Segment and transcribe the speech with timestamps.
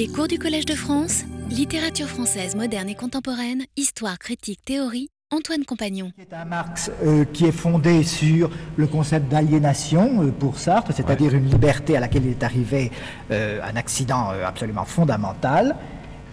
[0.00, 5.66] Les cours du Collège de France, littérature française moderne et contemporaine, histoire, critique, théorie, Antoine
[5.66, 6.10] Compagnon.
[6.18, 11.34] C'est un Marx euh, qui est fondé sur le concept d'aliénation euh, pour Sartre, c'est-à-dire
[11.34, 12.90] une liberté à laquelle il est arrivé
[13.30, 15.76] euh, un accident euh, absolument fondamental,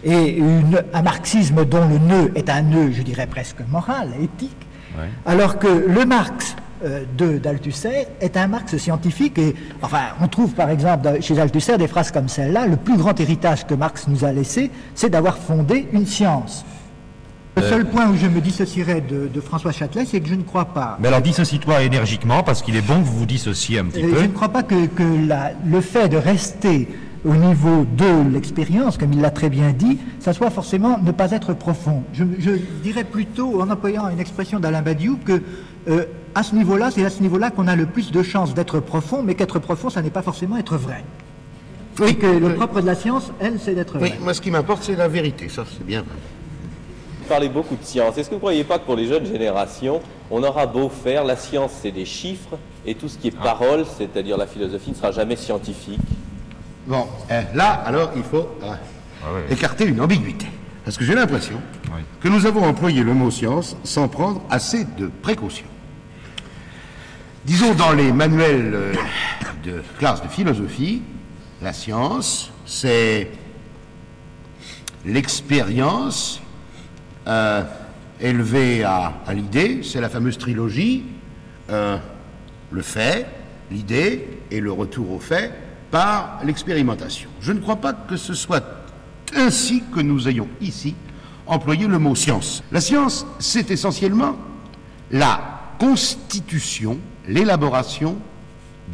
[0.01, 4.55] et une- un marxisme dont le nœud est un nœud, je dirais presque moral, éthique,
[4.97, 5.09] Ouais.
[5.25, 6.55] alors que le Marx
[7.17, 11.87] de d'Althusser est un Marx scientifique, et enfin, on trouve par exemple chez Althusser des
[11.87, 15.87] phrases comme celle-là, le plus grand héritage que Marx nous a laissé, c'est d'avoir fondé
[15.91, 16.65] une science.
[17.55, 20.35] Le Euh, seul point où je me dissocierais de, de François Châtelet, c'est que je
[20.35, 20.97] ne crois pas.
[21.01, 24.11] Mais alors dissocie-toi énergiquement parce qu'il est bon que vous vous dissociez un petit Euh,
[24.11, 24.17] peu.
[24.19, 26.87] Je ne crois pas que, que la- le fait de rester
[27.25, 31.31] au niveau de l'expérience, comme il l'a très bien dit, ça soit forcément ne pas
[31.31, 32.03] être profond.
[32.13, 32.51] Je, je
[32.83, 35.41] dirais plutôt, en employant une expression d'Alain Badiou, que
[35.87, 36.05] euh,
[36.35, 39.23] à ce niveau-là, c'est à ce niveau-là qu'on a le plus de chances d'être profond,
[39.23, 41.03] mais qu'être profond, ça n'est pas forcément être vrai.
[41.99, 44.19] Oui, Et que le propre de la science, elle, c'est d'être oui, vrai.
[44.21, 46.15] moi ce qui m'importe c'est la vérité, ça c'est bien vrai.
[47.21, 48.17] Vous parlez beaucoup de science.
[48.17, 51.23] Est-ce que vous ne croyez pas que pour les jeunes générations, on aura beau faire,
[51.25, 54.95] la science c'est des chiffres, et tout ce qui est parole, c'est-à-dire la philosophie, ne
[54.95, 55.99] sera jamais scientifique?
[56.85, 59.51] Bon, euh, là alors il faut euh, ouais.
[59.51, 60.45] écarter une ambiguïté.
[60.85, 61.59] Parce que j'ai l'impression
[61.93, 62.01] Oui.
[62.21, 65.65] que nous avons employé le mot science sans prendre assez de précautions.
[67.47, 68.93] Disons dans les manuels euh,
[69.63, 71.01] de classe de philosophie,
[71.61, 73.31] la science, c'est
[75.05, 76.41] l'expérience
[77.25, 77.63] euh,
[78.19, 81.05] élevée à, l'idée, c'est la fameuse trilogie,
[81.69, 81.97] euh,
[82.69, 83.25] le fait,
[83.71, 85.53] l'idée et le retour au fait
[85.89, 87.29] par l'expérimentation.
[87.39, 88.65] Je ne crois pas que ce soit
[89.33, 90.95] ainsi que nous ayons ici
[91.45, 92.61] employé le mot science.
[92.73, 94.35] La science, c'est essentiellement
[95.11, 95.39] la
[95.79, 98.17] constitution, l'élaboration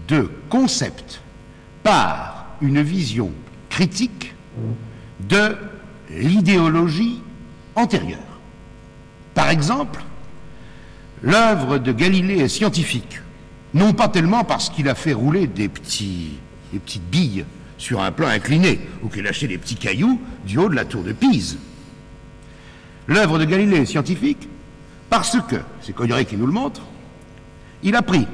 [0.07, 1.21] de concepts
[1.83, 3.31] par une vision
[3.69, 4.33] critique
[5.19, 5.55] de
[6.09, 7.19] l'idéologie
[7.75, 8.19] antérieure.
[9.33, 10.01] Par exemple,
[11.21, 13.19] l'œuvre de Galilée est scientifique,
[13.73, 17.45] non pas tellement parce qu'il a fait rouler des, petites billes
[17.77, 20.85] sur un plan incliné ou qu'il a lâché des petits cailloux du haut de la
[20.85, 21.57] tour de Pise.
[23.07, 24.47] L'œuvre de Galilée est scientifique
[25.09, 26.81] parce que, c'est Cogneray qui nous le montre,
[27.83, 28.27] il a pris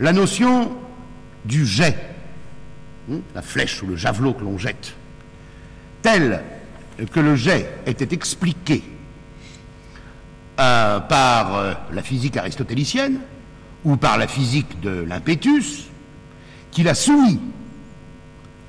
[0.00, 0.76] la notion
[1.44, 1.96] du jet,
[3.10, 4.94] hein, la flèche ou le javelot que l'on jette,
[6.02, 6.42] tel
[7.10, 8.82] que le jet était expliqué
[10.60, 13.20] euh, par euh, la physique aristotélicienne
[13.84, 15.84] ou par la physique de l'impétus,
[16.70, 17.40] qu'il a soumis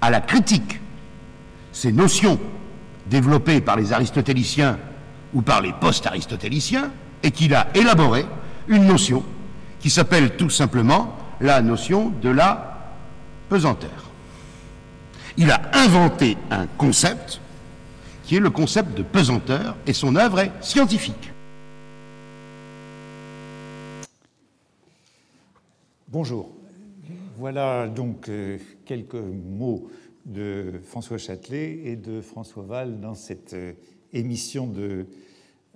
[0.02, 0.80] à la critique
[1.72, 2.40] ces notions
[3.08, 4.78] développées par les aristotéliciens
[5.34, 6.92] ou par les post-aristotéliciens,
[7.24, 8.26] et qu'il a élaboré
[8.68, 9.24] une notion
[9.80, 12.94] qui s'appelle tout simplement la notion de la
[13.50, 14.12] pesanteur.
[15.38, 17.42] Il a inventé un concept
[18.24, 21.32] qui est le concept de pesanteur, et son œuvre est scientifique.
[26.08, 26.50] Bonjour.
[27.38, 29.90] Voilà donc euh, quelques mots
[30.26, 33.74] de François Châtelet et de François Val dans cette euh,
[34.14, 35.08] émission de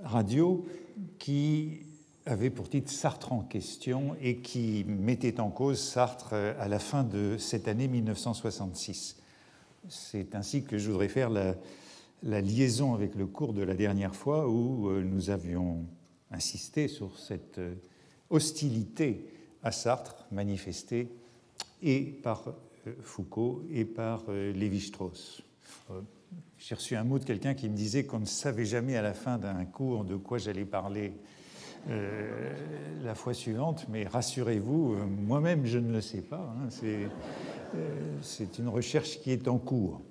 [0.03, 0.65] radio
[1.17, 1.81] qui
[2.27, 6.79] avait pour titre Sartre en question et qui mettait en cause Sartre euh, à la
[6.79, 9.17] fin de cette année 1966.
[9.87, 11.55] C'est ainsi que je voudrais faire la,
[12.23, 15.85] la liaison avec le cours de la dernière fois où euh, nous avions
[16.29, 17.75] insisté sur cette euh,
[18.29, 19.25] hostilité
[19.63, 21.07] à Sartre manifestée
[21.81, 22.53] et par
[23.01, 25.41] Foucault et par Lévi-Strauss.
[26.57, 29.13] J'ai reçu un mot de quelqu'un qui me disait qu'on ne savait jamais à la
[29.13, 31.13] fin d'un cours de quoi j'allais parler
[31.89, 32.53] euh,
[33.03, 36.53] la fois suivante, mais rassurez-vous, euh, moi-même je ne le sais pas.
[36.59, 37.07] hein, c'est
[37.75, 40.01] euh, c'est une recherche qui est en cours.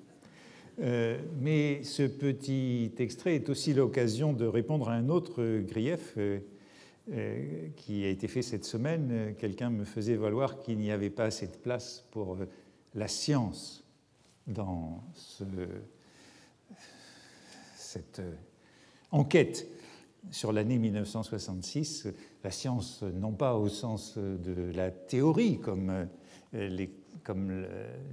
[1.41, 6.19] Mais ce petit extrait est aussi l'occasion de répondre à un autre grief
[7.77, 9.35] qui a été fait cette semaine.
[9.39, 12.37] Quelqu'un me faisait valoir qu'il n'y avait pas assez de place pour
[12.95, 13.85] la science
[14.47, 15.45] dans ce-
[17.75, 18.21] cette
[19.13, 19.67] enquête
[20.31, 22.09] sur l'année 1966.
[22.45, 26.09] La science, non pas au sens de la théorie, comme,
[26.55, 26.89] euh,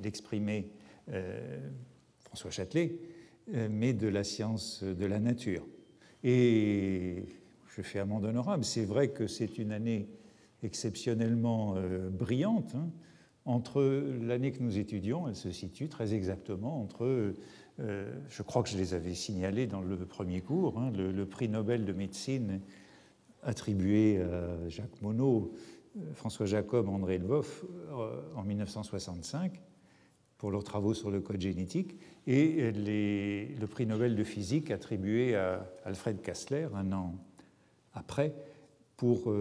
[0.01, 0.69] l'exprimait
[1.09, 1.69] euh,
[2.19, 2.97] François Châtelet,
[3.53, 5.65] euh, mais de la science de la nature.
[6.23, 7.25] Et
[7.67, 10.07] je fais amende honorable, c'est vrai que c'est une année
[10.61, 11.75] exceptionnellement
[12.11, 12.75] brillante.
[12.75, 12.89] hein.
[13.45, 13.81] Entre
[14.21, 17.33] l'année que nous étudions, elle se situe très exactement entre,
[17.79, 21.49] euh, je crois que je les avais signalés dans le premier cours, hein, le, prix
[21.49, 22.61] Nobel de médecine
[23.41, 25.49] attribué à Jacques Monod,
[25.97, 29.59] euh, François Jacob, André Lvoff euh, en 1965
[30.37, 31.95] pour leurs travaux sur le code génétique,
[32.27, 37.15] et le prix Nobel de physique attribué à Alfred Kassler un an
[37.93, 38.35] après
[38.97, 39.33] pour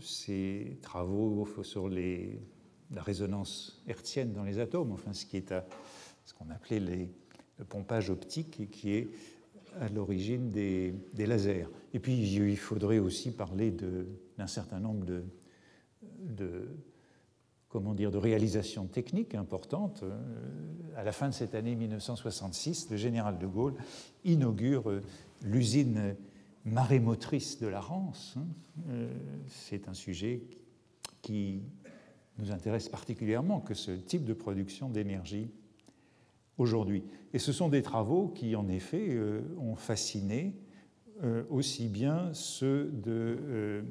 [0.00, 5.26] ses travaux sur la résonance hertzienne dans les atomes, enfin ce
[6.32, 7.10] qu'on appelait les,
[7.58, 9.08] le pompage optique qui est
[9.80, 11.68] à l'origine des, lasers.
[11.92, 13.72] Et puis il faudrait aussi parler
[14.36, 15.24] d'un certain nombre de,
[16.20, 16.68] de,
[17.74, 20.04] comment dire, de réalisations techniques importantes.
[20.04, 20.16] Euh,
[20.96, 23.74] à la fin de cette année 1966, le général de Gaulle
[24.24, 25.00] inaugure euh,
[25.42, 26.14] l'usine
[26.64, 28.34] marémotrice de la Rance.
[28.36, 28.46] Hein.
[28.90, 29.12] Euh,
[29.48, 30.44] c'est un sujet
[31.20, 31.62] qui
[32.38, 35.50] nous intéresse particulièrement, que ce type de production d'énergie
[36.58, 37.04] aujourd'hui.
[37.32, 40.54] Et ce sont des travaux qui, en effet, euh, ont fasciné
[41.22, 43.82] euh, aussi bien ceux euh,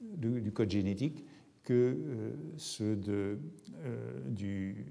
[0.00, 1.24] du, code génétique
[1.62, 1.96] que
[2.58, 3.38] ceux de,
[4.28, 4.84] du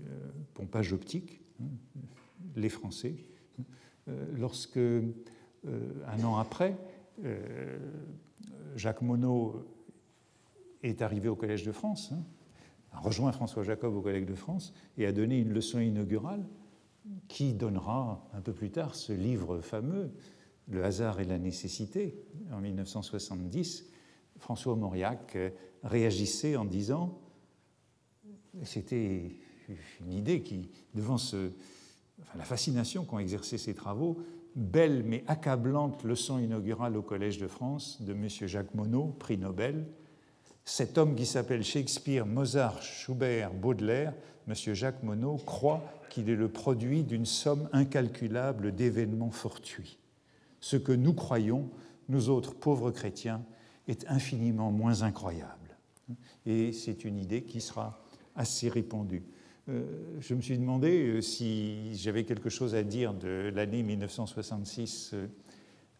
[0.55, 1.65] pompage optique, hein,
[2.55, 3.15] les Français.
[4.35, 6.75] lorsque, un an après,
[8.75, 9.65] Jacques Monod
[10.81, 12.23] est arrivé au Collège de France, hein,
[12.91, 16.43] a rejoint François Jacob au Collège de France et a donné une leçon inaugurale
[17.27, 20.11] qui donnera un peu plus tard ce livre fameux,
[20.69, 23.85] Le hasard et la nécessité, en 1970.
[24.37, 25.37] François Mauriac
[25.83, 27.19] réagissait en disant,
[28.63, 29.31] c'était
[30.01, 31.17] une idée qui, devant
[32.35, 34.23] la fascination qu'ont exercé ces travaux,
[34.55, 38.27] belle mais accablante leçon inaugurale au Collège de France de M.
[38.29, 39.85] Jacques Monod, prix Nobel,
[40.65, 44.13] cet homme qui s'appelle Shakespeare, Mozart, Schubert, Baudelaire,
[44.47, 44.55] M.
[44.73, 49.97] Jacques Monod, croit qu'il est le produit d'une somme incalculable d'événements fortuits.
[50.59, 51.69] Ce que nous croyons,
[52.07, 53.43] nous autres pauvres chrétiens,
[53.87, 55.77] est infiniment moins incroyable.
[56.45, 58.01] Et c'est une idée qui sera
[58.35, 59.23] assez répandue.
[59.69, 59.85] Euh,
[60.19, 65.27] je me suis demandé euh, si j'avais quelque chose à dire de l'année 1966 euh,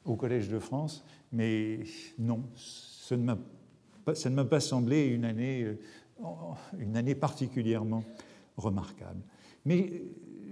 [0.03, 1.79] au Collège de France, mais
[2.19, 3.37] non, ce ne m'a
[4.13, 6.25] ça ne m'a pas semblé une année, euh,
[6.77, 8.03] une année particulièrement
[8.57, 9.21] remarquable.
[9.65, 9.99] Mais euh,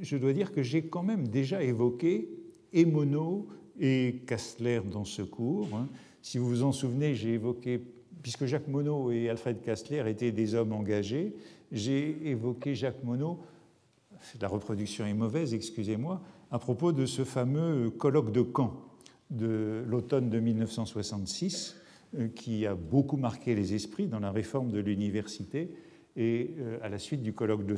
[0.02, 2.30] je dois dire que j'ai quand même déjà évoqué
[2.74, 3.48] Emono
[3.80, 5.70] et Kastler dans ce cours.
[5.76, 5.88] Hein.
[6.22, 7.82] Si vous vous en souvenez, j'ai évoqué,
[8.22, 11.36] puisque Jacques Monod et Alfred Kastler étaient des hommes engagés,
[11.72, 13.38] j'ai évoqué Jacques Monod,
[14.40, 16.22] la reproduction est mauvaise, excusez-moi,
[16.52, 18.74] à propos de ce fameux colloque de Caen
[19.32, 21.81] de l'automne de 1966 euh,
[22.36, 25.74] qui a beaucoup marqué les esprits dans la réforme de l'université.
[26.16, 27.76] Et euh, à la suite du colloque de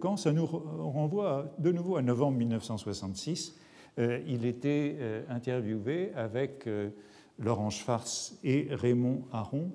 [0.00, 3.56] Caen, ça nous renvoie de nouveau à novembre 1966.
[3.98, 4.96] Euh, il était
[5.28, 6.68] interviewé avec
[7.38, 9.70] Laurent Schwartz et Raymond Aron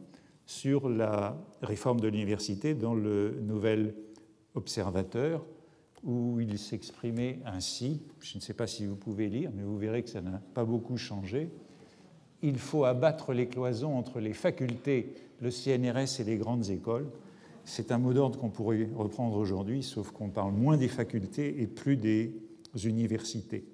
[0.45, 3.93] sur la réforme de l'université dans le Nouvel
[4.55, 5.45] Observateur,
[6.03, 8.01] où il s'exprimait ainsi.
[8.19, 10.65] Je ne sais pas si vous pouvez lire, mais vous verrez que ça n'a pas
[10.65, 11.51] beaucoup changé
[12.41, 17.07] il faut abattre les cloisons entre les facultés, le CNRS et les grandes écoles.
[17.65, 21.67] C'est un mot d'ordre qu'on pourrait reprendre aujourd'hui, sauf qu'on parle moins des facultés et
[21.67, 22.33] plus des
[22.83, 23.65] universités.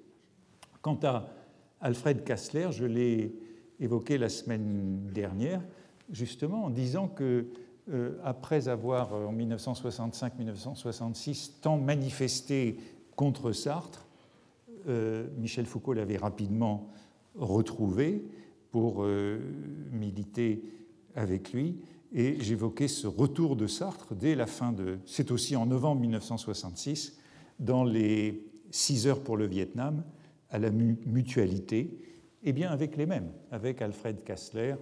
[0.82, 1.28] Quant à
[1.80, 3.34] Alfred Kassler, je l'ai
[3.80, 5.62] évoqué la semaine dernière,
[6.10, 7.46] justement en disant que
[7.92, 12.78] euh, après avoir en 1965-1966 tant manifesté
[13.14, 14.08] contre Sartre,
[14.88, 16.88] euh, Michel Foucault l'avait rapidement
[17.36, 18.24] retrouvé
[18.76, 19.38] pour euh,
[19.90, 20.62] militer
[21.14, 21.80] avec lui.
[22.12, 24.98] Et j'évoquais ce retour de Sartre dès la fin de.
[25.06, 27.16] C'est aussi en novembre 1966,
[27.58, 30.04] dans les 6 heures pour le Vietnam,
[30.50, 31.98] à la mutualité,
[32.42, 34.74] et bien avec les mêmes, avec Alfred Kassler,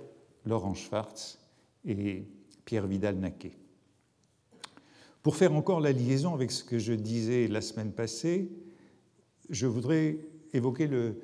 [0.44, 1.38] Laurent Schwartz
[1.84, 2.24] et
[2.64, 3.52] Pierre Vidal-Naquet.
[5.22, 8.50] Pour faire encore la liaison avec ce que je disais la semaine passée,
[9.50, 10.18] je voudrais
[10.52, 11.20] évoquer le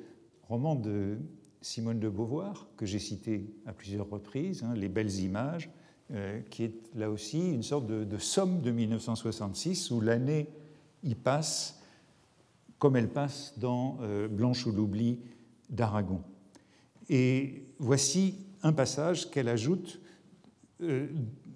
[0.47, 1.17] roman de
[1.61, 5.69] Simone de Beauvoir, que j'ai cité à plusieurs reprises, hein, Les belles images,
[6.13, 10.49] euh, qui est là aussi une sorte de, somme de 1966 où l'année
[11.03, 11.79] y passe
[12.79, 15.19] comme elle passe dans euh, Blanche ou l'oubli
[15.69, 16.21] d'Aragon.
[17.09, 20.01] Et voici un passage qu'elle ajoute
[20.81, 21.07] euh,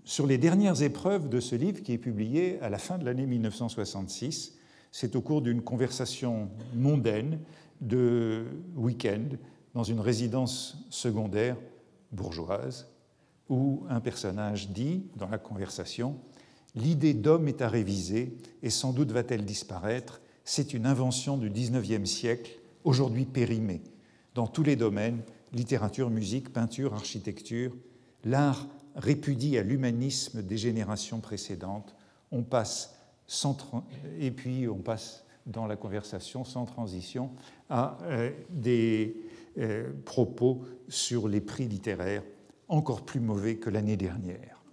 [0.03, 3.25] sur les dernières épreuves de ce livre qui est publié à la fin de l'année
[3.25, 4.57] 1966.
[4.91, 7.39] C'est au cours d'une conversation mondaine
[7.81, 8.45] de
[8.75, 9.27] week-end
[9.75, 11.57] dans une résidence secondaire
[12.11, 12.87] bourgeoise,
[13.49, 16.17] où un personnage dit, dans la conversation,
[16.75, 20.21] L'idée d'homme est à réviser, et sans doute va-t-elle disparaître.
[20.43, 22.51] C'est une invention du XIXe siècle,
[22.83, 23.81] aujourd'hui périmée.
[24.35, 25.21] Dans tous les domaines,
[25.53, 27.73] littérature, musique, peinture, architecture,
[28.25, 31.95] l'art répudie à l'humanisme des générations précédentes.
[32.31, 32.93] On passe
[34.19, 37.31] et puis on passe dans la conversation sans transition
[37.69, 39.15] à euh, des
[39.57, 42.23] euh, propos sur les prix littéraires
[42.67, 44.63] encore plus mauvais que l'année dernière.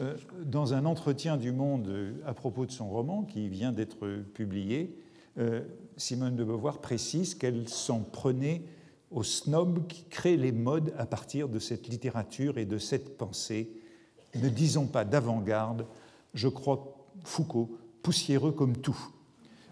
[0.00, 4.96] Euh, dans un entretien du Monde à propos de son roman qui vient d'être publié,
[5.98, 8.62] Simone de Beauvoir précise qu'elle s'en prenait
[9.10, 13.70] aux snobs qui créent les modes à partir de cette littérature et de cette pensée.
[14.34, 15.86] Ne disons pas d'avant-garde,
[16.34, 18.98] je crois Foucault poussiéreux comme tout.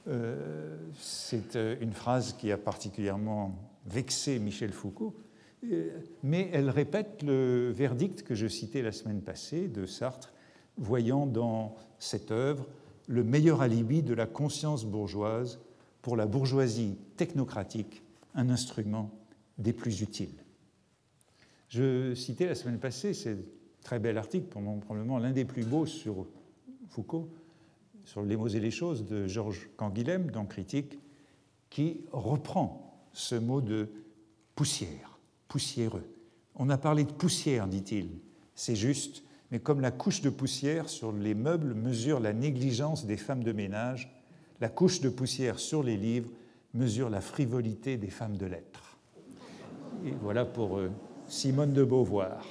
[0.09, 3.54] Euh, c'est euh, une phrase qui a particulièrement
[3.87, 5.14] vexé Michel Foucault,
[5.71, 5.91] euh,
[6.23, 10.33] mais elle répète le verdict que je citais la semaine passée de Sartre,
[10.76, 12.67] voyant dans cette œuvre
[13.07, 15.61] le meilleur alibi de la conscience bourgeoise
[16.03, 18.03] pour la bourgeoisie technocratique,
[18.35, 19.11] un instrument
[19.59, 20.35] des plus utiles.
[21.69, 23.37] Je citais la semaine passée, c'est
[23.83, 26.26] très bel article, probablement l'un des plus beaux sur
[26.88, 27.29] Foucault,
[28.05, 30.99] sur les mots et les choses de Georges Canguilhem dans Critique,
[31.71, 32.84] qui reprend
[33.14, 33.88] ce mot de
[34.54, 35.18] poussière,
[35.49, 36.06] poussiéreux.
[36.54, 38.11] On a parlé de poussière, dit-il,
[38.54, 43.16] c'est juste, mais comme la couche de poussière sur les meubles mesure la négligence des
[43.16, 44.14] femmes de ménage,
[44.61, 46.30] la couche de poussière sur les livres
[46.75, 48.99] mesure la frivolité des femmes de lettres.
[50.04, 50.90] Et voilà pour euh,
[51.28, 52.44] Simone de Beauvoir.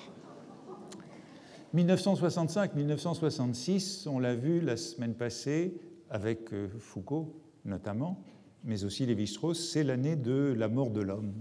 [1.76, 5.78] 1965-1966, on l'a vu la semaine passée
[6.10, 8.24] avec euh, Foucault notamment,
[8.64, 11.34] mais aussi Lévi-Strauss, c'est l'année de la mort de l'homme,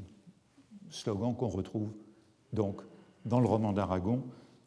[0.90, 1.92] slogan qu'on retrouve
[2.52, 2.82] donc
[3.24, 4.24] dans le roman d'Aragon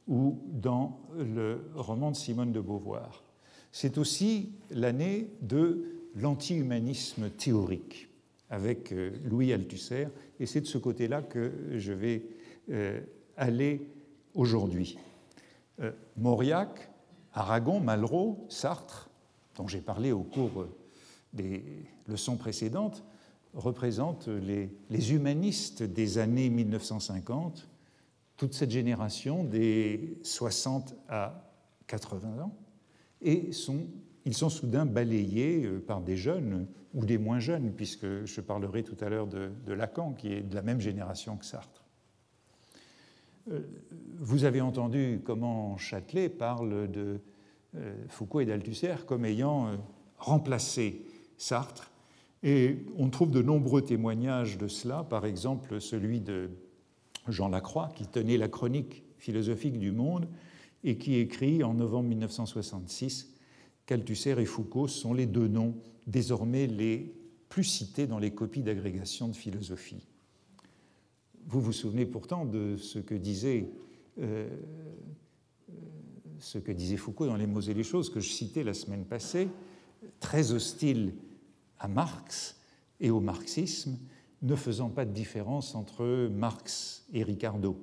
[0.07, 3.23] ou dans le roman de Simone de Beauvoir.
[3.71, 5.85] C'est aussi l'année de
[6.15, 8.09] l'anti-humanisme théorique
[8.49, 10.07] avec euh, Louis Althusser,
[10.39, 12.25] et c'est de ce côté-là que je vais
[12.69, 13.01] euh,
[13.35, 13.89] aller
[14.33, 14.97] aujourd'hui.
[15.81, 16.89] Euh, Mauriac,
[17.33, 19.09] Aragon, Malraux, Sartre,
[19.55, 20.67] dont j'ai parlé au cours
[21.33, 23.03] des leçons précédentes,
[23.55, 27.69] représentent les, humanistes des années 1950,
[28.37, 31.49] toute cette génération des 60 à
[31.87, 32.57] 80 ans,
[33.21, 33.49] et
[34.25, 38.83] ils sont soudain balayés euh, par des jeunes ou des moins jeunes, puisque je parlerai
[38.83, 41.85] tout à l'heure de Lacan, qui est de la même génération que Sartre.
[43.51, 43.61] Euh,
[44.17, 47.19] vous avez entendu comment Châtelet parle de
[47.75, 49.77] euh, Foucault et d'Althusser comme ayant
[50.17, 51.05] remplacé
[51.37, 51.91] Sartre.
[52.47, 56.51] Et on trouve de nombreux témoignages de cela, par exemple celui de
[57.27, 60.27] Jean Lacroix, qui tenait la chronique philosophique du monde
[60.83, 63.33] et qui écrit en novembre 1966
[63.87, 65.73] qu'Althusser et Foucault sont les deux noms
[66.05, 67.15] désormais les
[67.49, 70.07] plus cités dans les copies d'agrégation de philosophie.
[71.47, 73.71] Vous vous souvenez pourtant de ce que disait,
[74.21, 74.47] euh,
[76.37, 79.05] ce que disait Foucault dans Les mots et les choses, que je citais la semaine
[79.05, 79.47] passée,
[80.19, 81.13] très hostile
[81.79, 82.55] à Marx
[82.99, 83.97] et au marxisme,
[84.41, 87.79] ne faisant pas de différence entre Marx et Ricardo.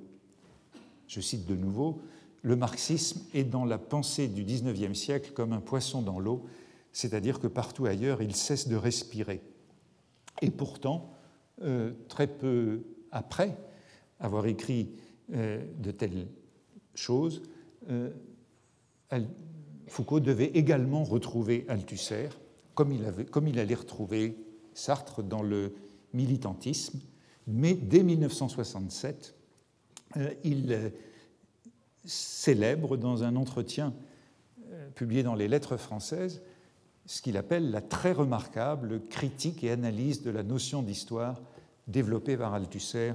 [1.07, 2.01] Je cite de nouveau,
[2.41, 6.45] le marxisme est dans la pensée du XIXe siècle comme un poisson dans l'eau,
[6.91, 9.41] c'est-à-dire que partout ailleurs il cesse de respirer.
[10.41, 11.13] Et pourtant,
[11.61, 13.57] euh, très peu après
[14.19, 14.91] avoir écrit
[15.33, 16.27] euh, de telles
[16.95, 17.43] choses,
[17.89, 18.09] euh,
[19.87, 22.29] Foucault devait également retrouver Althusser,
[22.75, 24.37] comme il, allait retrouver
[24.73, 25.73] Sartre dans le
[26.13, 26.99] militantisme,
[27.47, 29.35] mais dès 1967,
[30.17, 30.91] euh, il
[32.05, 33.93] célèbre dans un entretien
[34.95, 36.41] publié dans les Lettres françaises
[37.05, 41.41] ce qu'il appelle la très remarquable critique et analyse de la notion d'histoire
[41.87, 43.13] développée par Althusser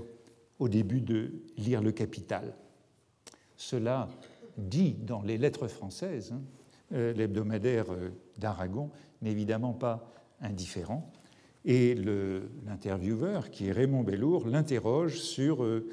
[0.59, 2.55] au début de Lire le Capital.
[3.57, 4.09] Cela
[4.57, 6.43] dit dans les lettres françaises, hein,
[6.93, 8.91] euh, l'hebdomadaire euh, d'Aragon
[9.23, 11.11] n'est évidemment pas indifférent.
[11.65, 11.95] Et
[12.67, 15.89] l'intervieweur, qui est Raymond Bellour, l'interroge sur euh,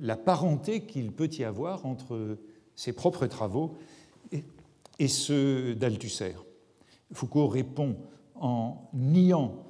[0.00, 2.38] la parenté qu'il peut y avoir entre
[2.74, 3.76] ses propres travaux
[4.98, 6.34] et, ceux d'Althusser.
[7.12, 7.96] Foucault répond
[8.34, 9.64] en niant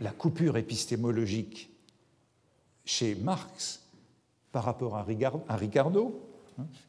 [0.00, 1.70] la coupure épistémologique
[2.84, 3.86] chez Marx
[4.50, 5.04] par rapport à
[5.56, 6.31] Ricardo,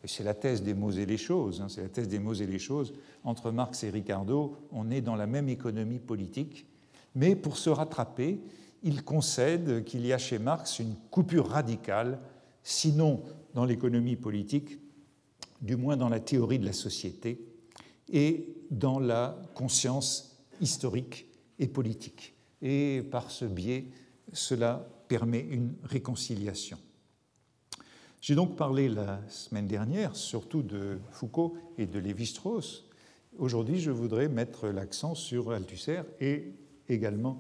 [0.04, 2.34] et c'est la thèse des mots et les choses, hein, c'est la thèse des mots
[2.34, 2.94] et les choses,
[3.24, 6.66] entre Marx et Ricardo, on est dans la même économie politique,
[7.16, 8.40] mais pour se rattraper,
[8.84, 12.20] il concède qu'il y a chez Marx une coupure radicale,
[12.64, 14.80] sinon dans l'économie politique,
[15.62, 17.46] du moins dans la théorie de la société
[18.12, 21.28] et dans la conscience historique
[21.60, 22.34] et politique.
[22.62, 23.86] Et par ce biais,
[24.34, 26.78] cela permet une réconciliation.
[28.24, 32.86] J'ai donc parlé la semaine dernière surtout de Foucault et de Lévi-Strauss,
[33.38, 36.54] Aujourd'hui, je voudrais mettre l'accent sur Althusser et
[36.88, 37.40] également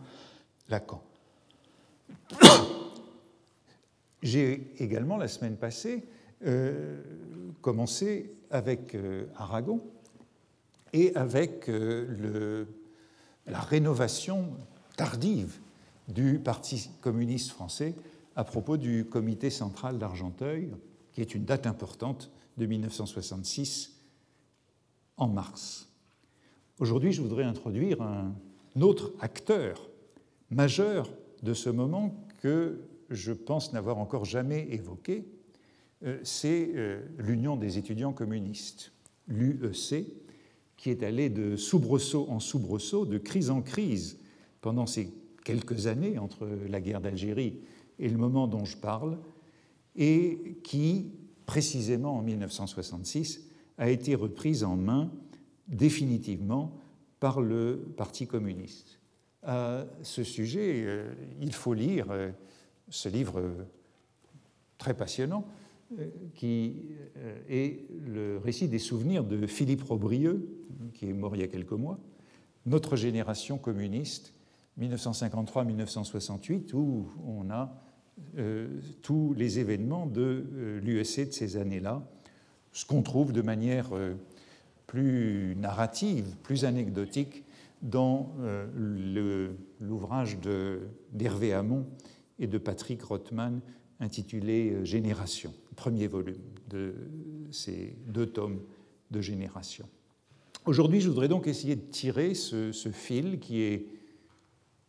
[0.67, 1.01] Lacan.
[4.21, 6.03] J'ai également, la semaine passée,
[6.45, 7.01] euh,
[7.61, 9.81] commencé avec euh, Aragon
[10.91, 12.65] et avec euh,
[13.47, 14.49] la rénovation
[14.97, 15.59] tardive
[16.09, 17.95] du Parti communiste français
[18.35, 20.71] à propos du comité central d'Argenteuil,
[21.11, 23.99] qui est une date importante de 1966
[25.17, 25.89] en mars.
[26.79, 28.33] Aujourd'hui, je voudrais introduire un
[28.81, 29.89] autre acteur
[30.49, 31.09] majeur
[31.43, 35.25] de ce moment que je pense n'avoir encore jamais évoqué,
[36.03, 38.91] euh, c'est euh, l'Union des étudiants communistes,
[39.27, 40.05] l'UEC,
[40.77, 44.19] qui est allée de soubresaut en soubresaut, de crise en crise
[44.61, 45.13] pendant ces
[45.45, 47.59] quelques années entre la guerre d'Algérie
[47.99, 49.17] et le moment dont je parle,
[49.95, 51.11] et qui,
[51.45, 53.47] précisément en 1966,
[53.77, 55.11] a été reprise en main
[55.67, 56.77] définitivement
[57.19, 58.99] par le Parti communiste.
[59.43, 62.31] À ce sujet, euh, il faut lire euh,
[62.89, 63.41] ce livre
[64.77, 65.45] très passionnant
[65.99, 66.75] euh, qui
[67.49, 70.47] est le récit des souvenirs de Philippe Robrieux,
[70.93, 71.99] qui est mort il y a quelques mois,
[72.65, 74.33] Notre génération communiste,
[74.79, 77.82] 1953-1968, où on a
[79.01, 82.03] tous les événements de l'USC de ces années-là,
[82.71, 83.89] ce qu'on trouve de manière
[84.87, 87.43] plus narrative, plus anecdotique
[87.81, 88.67] dans euh,
[89.81, 90.37] l'ouvrage
[91.11, 91.85] d'Hervé Hamon
[92.39, 93.59] et de Patrick Rothman
[93.99, 96.93] intitulé euh, Génération, premier volume de
[97.51, 98.61] ces deux tomes
[99.11, 99.87] de Génération.
[100.65, 103.87] Aujourd'hui, je voudrais donc essayer de tirer ce, ce fil qui est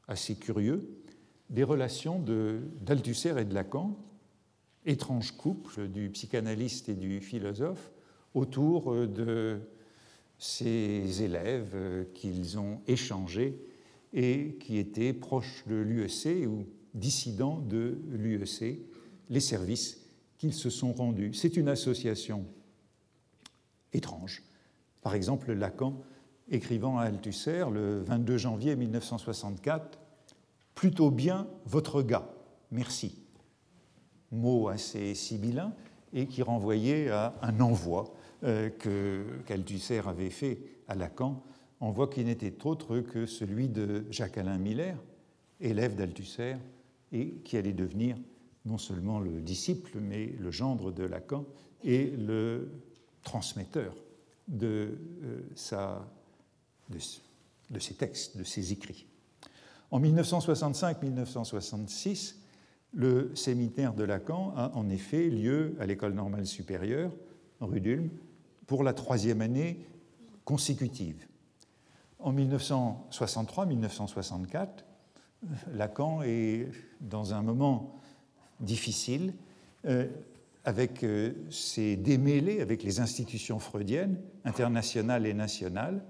[0.07, 0.89] assez curieux
[1.51, 2.23] des relations
[2.81, 3.97] d'Althusser et de Lacan,
[4.87, 7.91] étrange couple du psychanalyste et du philosophe,
[8.35, 9.61] autour euh, de
[10.39, 13.59] ces élèves euh, qu'ils ont échangés
[14.13, 18.81] et qui étaient proches de l'UEC ou dissidents de l'UEC,
[19.31, 20.01] les services
[20.39, 21.33] qu'ils se sont rendus.
[21.35, 22.45] C'est une association
[23.93, 24.43] étrange.
[25.01, 26.03] Par exemple, Lacan,
[26.51, 29.99] écrivant à Althusser le 22 janvier 1964,
[30.75, 32.29] Plutôt bien votre gars,
[32.71, 33.23] merci.
[34.33, 35.73] Mot assez sibyllin
[36.13, 38.71] et qui renvoyait à un envoi euh,
[39.47, 40.59] qu'Althusser avait fait
[40.89, 41.43] à Lacan,
[41.81, 44.97] envoi qui n'était autre que celui de Jacques-Alain Miller,
[45.61, 46.57] élève d'Althusser,
[47.13, 48.17] et qui allait devenir
[48.65, 51.45] non seulement le disciple, mais le gendre de Lacan
[51.85, 52.71] et le
[53.23, 53.95] transmetteur
[54.49, 55.41] de, euh,
[57.79, 59.07] ses textes, de ses écrits.
[59.95, 62.35] En 1965-1966,
[62.95, 67.13] le séminaire de Lacan a en effet lieu à l'École normale supérieure,
[67.61, 68.11] rue d'Ulm,
[68.67, 69.87] pour la troisième année
[70.45, 71.29] consécutive.
[72.19, 74.69] En 1963-1964,
[75.73, 77.95] Lacan est dans un moment
[78.59, 79.33] difficile,
[79.85, 80.09] euh,
[80.65, 86.05] avec euh, ses démêlés avec les institutions freudiennes, internationales et nationales.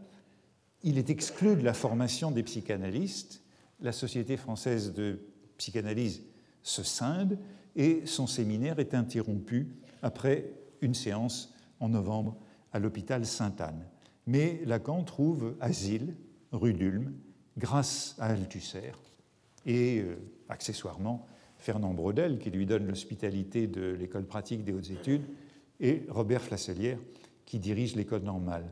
[0.82, 3.43] Il est exclu de la formation des psychanalystes.
[3.80, 5.20] La Société française de
[5.58, 6.22] psychanalyse
[6.62, 7.38] se scinde
[7.76, 9.68] et son séminaire est interrompu
[10.02, 12.36] après une séance en novembre
[12.72, 13.84] à l'hôpital Sainte-Anne.
[14.26, 16.14] Mais Lacan trouve asile,
[16.52, 17.12] rue d'Ulm,
[17.58, 18.92] grâce à Althusser
[19.66, 20.16] et euh,
[20.48, 25.24] accessoirement Fernand Braudel, qui lui donne l'hospitalité de l'école pratique des hautes études,
[25.80, 26.98] et Robert Flasselière,
[27.46, 28.66] qui dirige l'école normale.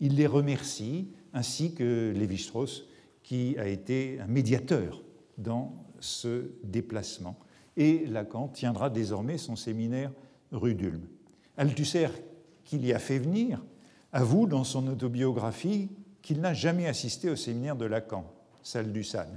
[0.00, 2.84] Il les remercie, ainsi que Lévi-Strauss,
[3.28, 5.02] qui a été un médiateur
[5.36, 7.36] dans ce déplacement.
[7.76, 10.10] Et Lacan tiendra désormais son séminaire
[10.50, 11.02] rue d'Ulm.
[11.58, 12.08] Althusser
[12.64, 13.62] qu'il y a fait venir,
[14.14, 15.90] avoue dans son autobiographie
[16.22, 18.24] qu'il n'a jamais assisté au séminaire de Lacan,
[18.62, 19.28] salle du San.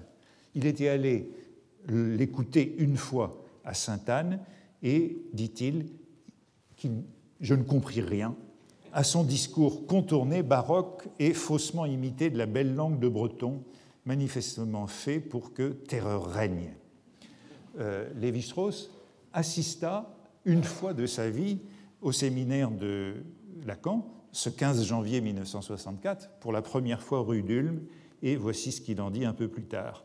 [0.56, 1.30] Il était allé
[1.90, 4.40] l'écouter une fois à Sainte-Anne
[4.84, 5.88] et, dit-il,
[7.42, 8.38] je ne compris rien
[8.94, 13.62] à son discours contourné, baroque et faussement imité de la belle langue de breton,
[14.06, 16.74] manifestement fait pour que terreur règne.
[17.80, 18.92] Euh, Lévi-Strauss
[19.34, 21.60] assista une fois de sa vie
[22.02, 23.16] au séminaire de
[23.66, 27.82] Lacan, ce 15 janvier 1964, pour la première fois rue d'Ulm,
[28.24, 30.04] et voici ce qu'il en dit un peu plus tard.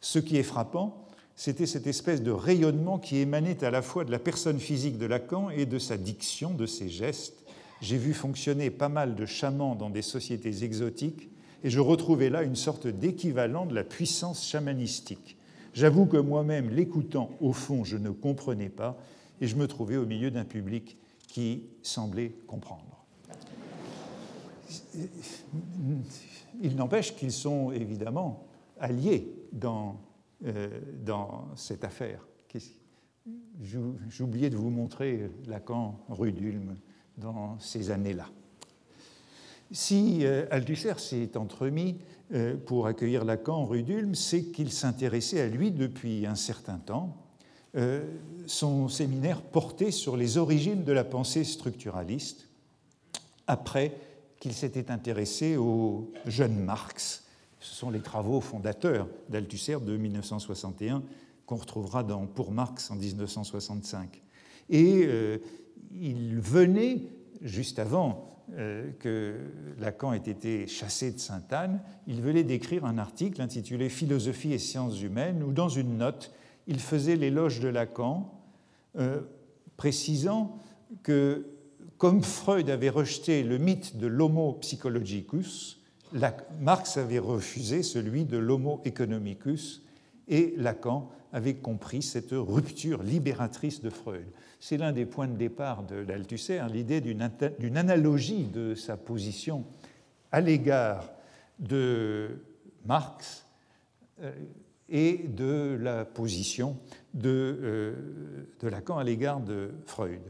[0.00, 4.10] Ce qui est frappant, c'était cette espèce de rayonnement qui émanait à la fois de
[4.10, 7.44] la personne physique de Lacan et de sa diction, de ses gestes.
[7.80, 11.30] J'ai vu fonctionner pas mal de chamans dans des sociétés exotiques,
[11.64, 15.36] et je retrouvais là une sorte d'équivalent de la puissance chamanistique.
[15.74, 18.98] J'avoue que moi-même, l'écoutant, au fond, je ne comprenais pas,
[19.40, 20.96] et je me trouvais au milieu d'un public
[21.28, 23.04] qui semblait comprendre.
[26.60, 28.46] il n'empêche qu'ils sont évidemment
[28.80, 30.00] alliés dans,
[31.04, 32.26] dans cette affaire.
[34.08, 36.76] J'oubliais de vous montrer Lacan, rue d'Ulm,
[37.16, 38.26] dans ces années-là.
[39.70, 41.98] Si Althusser s'est entremis
[42.66, 47.16] pour accueillir Lacan, rue d'Ulm, c'est qu'il s'intéressait à lui depuis un certain temps.
[48.46, 52.48] son séminaire portait sur les origines de la pensée structuraliste,
[53.46, 53.94] après
[54.40, 57.24] qu'il s'était intéressé au jeune Marx.
[57.60, 61.02] Ce sont les travaux fondateurs d'Althusser de 1961
[61.46, 64.22] qu'on retrouvera dans Pour Marx en 1965.
[64.70, 65.38] Et euh,
[65.92, 67.00] il venait,
[67.42, 69.36] juste avant euh, que
[69.78, 75.00] Lacan ait été chassé de Sainte-Anne, il venait d'écrire un article intitulé Philosophie et sciences
[75.02, 76.32] humaines, où dans une note,
[76.66, 78.32] il faisait l'éloge de Lacan,
[78.98, 79.20] euh,
[79.76, 80.58] précisant
[81.02, 81.46] que
[81.98, 85.80] comme Freud avait rejeté le mythe de l'homo psychologicus,
[86.60, 89.82] Marx avait refusé celui de l'homo economicus
[90.28, 94.26] et Lacan avait compris cette rupture libératrice de Freud.
[94.60, 99.64] C'est l'un des points de départ de l'Althusser, l'idée d'une analogie de sa position
[100.32, 101.10] à l'égard
[101.58, 102.38] de
[102.86, 103.46] Marx
[104.20, 104.32] euh,
[104.88, 106.78] et de la position
[107.12, 107.94] de, euh,
[108.60, 110.22] de Lacan à l'égard de Freud.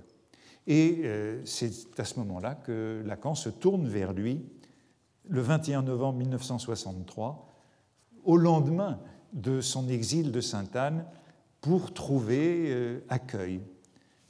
[0.67, 4.45] Et euh, c'est à ce moment-là que Lacan se tourne vers lui
[5.29, 7.55] le 21 novembre 1963,
[8.25, 8.99] au lendemain
[9.33, 11.05] de son exil de Sainte-Anne,
[11.61, 13.61] pour trouver euh, accueil.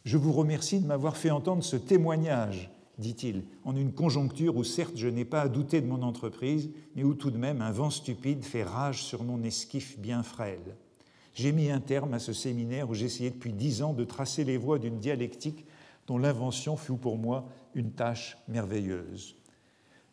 [0.04, 4.96] Je vous remercie de m'avoir fait entendre ce témoignage, dit-il, en une conjoncture où certes
[4.96, 7.90] je n'ai pas à douter de mon entreprise, mais où tout de même un vent
[7.90, 10.76] stupide fait rage sur mon esquif bien frêle.
[11.34, 14.56] J'ai mis un terme à ce séminaire où j'essayais depuis dix ans de tracer les
[14.56, 15.66] voies d'une dialectique
[16.06, 19.36] dont l'invention fut pour moi une tâche merveilleuse.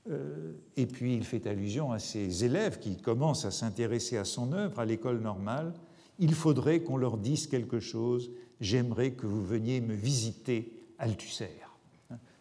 [0.10, 4.54] Euh, et puis il fait allusion à ses élèves qui commencent à s'intéresser à son
[4.54, 5.74] œuvre à l'école normale.
[6.20, 8.32] Il faudrait qu'on leur dise quelque chose.
[8.62, 11.50] J'aimerais que vous veniez me visiter Althusser.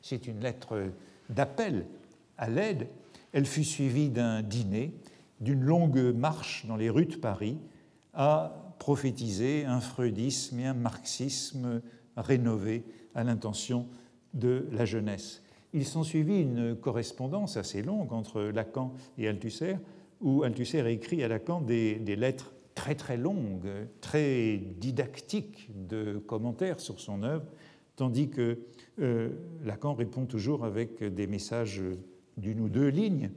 [0.00, 0.90] C'est une lettre
[1.31, 1.87] d'appel
[2.37, 2.88] à l'aide.
[3.33, 4.94] Elle fut suivie d'un dîner,
[5.40, 7.59] d'une longue marche dans les rues de Paris,
[8.12, 11.81] à prophétiser un freudisme et un marxisme
[12.16, 13.88] rénové à l'intention
[14.35, 15.42] de la jeunesse.
[15.76, 19.74] Il s'en suivit une correspondance assez longue entre Lacan et Althusser,
[20.20, 23.68] où Althusser écrit à Lacan des, lettres très très longues,
[24.00, 27.46] très didactiques de commentaires sur son œuvre,
[27.96, 28.60] tandis que
[29.00, 29.30] euh,
[29.64, 31.82] Lacan répond toujours avec des messages
[32.37, 33.32] d'une ou deux lignes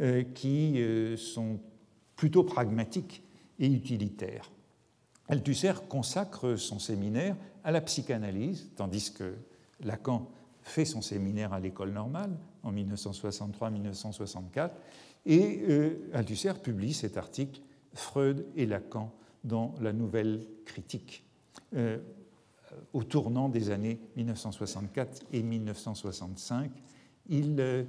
[0.00, 1.60] euh, qui euh, sont
[2.16, 3.22] plutôt pragmatiques
[3.60, 4.50] et utilitaires.
[5.28, 9.36] Althusser consacre son séminaire à la psychanalyse, tandis que
[9.84, 10.28] Lacan
[10.66, 14.70] fait son séminaire à l'école normale en 1963-1964,
[15.24, 17.60] et euh, Althusser publie cet article
[17.94, 19.12] Freud et Lacan
[19.44, 21.24] dans la Nouvelle Critique
[21.74, 21.98] euh,
[22.92, 26.70] au tournant des années 1964 et 1965.
[27.28, 27.84] Il euh,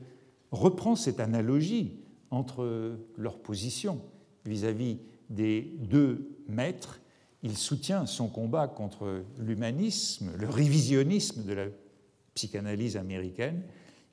[0.52, 4.02] reprend cette analogie entre leurs positions
[4.46, 7.00] vis-à-vis des deux maîtres
[7.44, 11.66] il soutient son combat contre l'humanisme, le révisionnisme de la
[12.38, 13.64] psychanalyse américaine,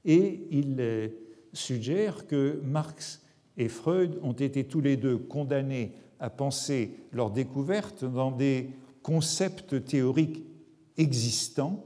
[0.07, 1.09] et il euh,
[1.53, 3.23] suggère que Marx
[3.59, 8.71] et Freud ont été tous les deux condamnés à penser leur découverte dans des
[9.03, 10.43] concepts théoriques
[10.97, 11.85] existants,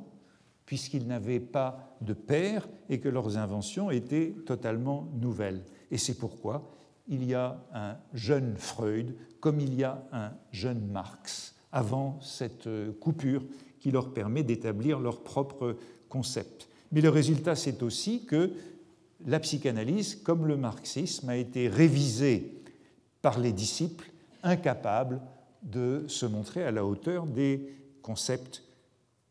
[0.64, 5.64] puisqu'ils n'avaient pas de père et que leurs inventions étaient totalement nouvelles.
[5.90, 6.70] Et c'est pourquoi
[7.08, 12.68] il y a un jeune Freud comme il y a un jeune Marx avant cette
[12.68, 13.42] euh, coupure
[13.80, 15.76] qui leur permet d'établir leur propre
[16.08, 16.68] concept.
[16.92, 18.52] Mais le résultat, c'est aussi que
[19.26, 22.62] la psychanalyse, comme le marxisme, a été révisée
[23.20, 24.10] par les disciples
[24.42, 25.20] incapables
[25.62, 28.62] de se montrer à la hauteur des concepts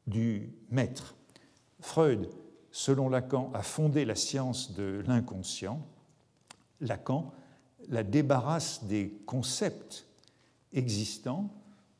[0.06, 1.16] du maître.
[1.80, 2.30] Freud,
[2.72, 5.82] selon Lacan, a fondé la science de l'inconscient.
[6.82, 7.34] Lacan
[7.90, 10.06] la débarrasse des concepts
[10.74, 11.50] existants,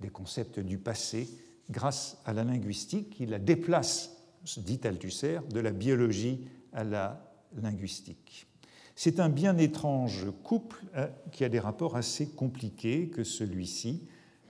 [0.02, 1.30] des concepts du passé,
[1.70, 4.17] grâce à la linguistique, qui la déplace,
[4.60, 7.32] dit Althusser, de la biologie à la
[7.62, 8.48] linguistique.
[8.96, 14.08] C'est un bien étrange couple euh, qui a des rapports assez compliqués que celui-ci.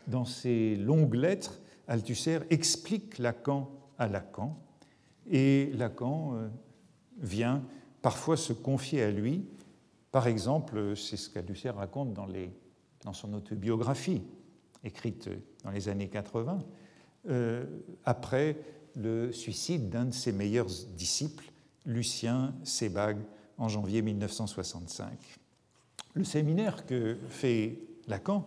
[0.07, 4.57] Dans ses longues lettres, Althusser explique Lacan à Lacan,
[5.29, 6.47] et Lacan euh,
[7.19, 7.63] vient
[8.01, 9.45] parfois se confier à lui
[10.11, 14.23] par exemple, c'est ce qu'Althusser raconte dans, son autobiographie,
[14.83, 15.29] écrite
[15.63, 16.59] dans les années 80,
[17.29, 17.65] euh,
[18.05, 18.57] après
[18.97, 21.51] le suicide d'un de ses meilleurs disciples,
[21.85, 23.17] Lucien Sebag
[23.57, 25.07] en janvier 1965.
[26.13, 28.45] Le séminaire que fait Lacan,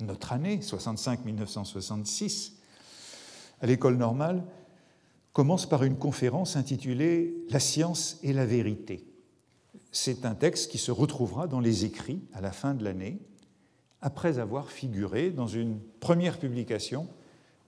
[0.00, 2.52] notre année, 65-1966,
[3.60, 4.44] à l'école normale,
[5.32, 9.06] commence par une conférence intitulée La science et la vérité.
[9.92, 13.18] C'est un texte qui se retrouvera dans les écrits à la fin de l'année,
[14.00, 17.08] après avoir figuré dans une première publication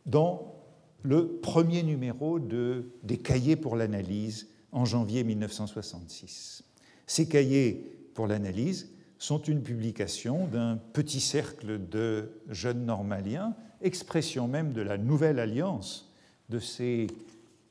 [0.07, 0.58] dans
[1.03, 6.65] le premier numéro de, des cahiers pour l'analyse en janvier 1966.
[7.07, 14.73] Ces cahiers pour l'analyse sont une publication d'un petit cercle de jeunes normaliens, expression même
[14.73, 16.13] de la nouvelle alliance
[16.49, 17.07] de ces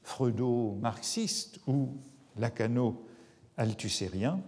[0.03, 1.89] freudo-marxistes ou
[2.37, 4.41] lacano-althusériens,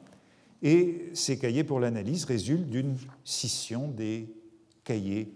[0.62, 4.30] et ces cahiers pour l'analyse résultent d'une scission des
[4.84, 5.34] cahiers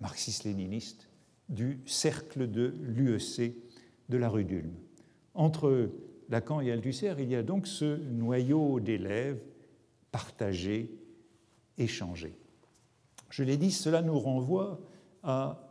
[0.00, 1.05] marxistes-léninistes
[1.48, 3.54] du cercle de l'UEC
[4.08, 4.72] de la rue d'Ulm.
[5.34, 5.90] Entre
[6.28, 9.40] Lacan et Althusser, il y a donc ce noyau d'élèves
[10.10, 10.90] partagés,
[11.78, 12.36] échangés.
[13.30, 14.80] Je l'ai dit, cela nous renvoie
[15.22, 15.62] à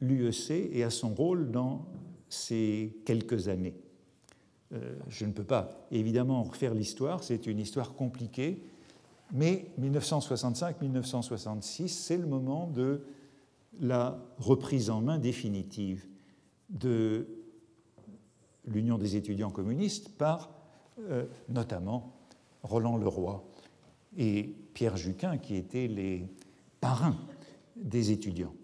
[0.00, 1.86] l'UEC et à son rôle dans
[2.28, 3.76] ces quelques années.
[4.72, 8.62] Euh, je ne peux pas évidemment refaire l'histoire, c'est une histoire compliquée,
[9.32, 13.02] mais 1965-1966, c'est le moment de
[13.80, 16.06] la reprise en main définitive
[16.70, 17.26] de
[18.64, 20.50] l'Union des étudiants communistes par
[20.98, 22.16] euh, notamment
[22.62, 23.44] Roland Leroy
[24.16, 26.26] et Pierre Juquin, qui étaient les
[26.80, 27.16] parrains
[27.76, 28.54] des étudiants.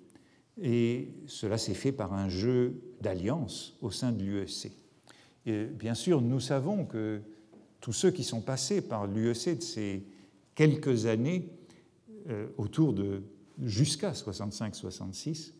[0.61, 4.73] Et cela s'est fait par un jeu d'alliance au sein de l'UEC.
[5.45, 7.21] bien sûr, nous savons que
[7.81, 10.07] tous ceux qui sont passés par l'UEC de ces
[10.55, 11.51] quelques années,
[12.31, 13.23] euh, autour de
[13.63, 15.53] jusqu'à 65-66,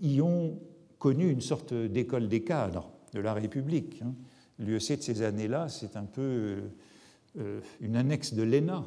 [0.00, 0.58] y ont
[0.98, 4.02] connu une sorte d'école des cadres de la République.
[4.02, 4.14] Hein.
[4.58, 6.62] L'UEC de ces années-là, c'est un peu
[7.38, 8.86] euh, une annexe de l'ENA,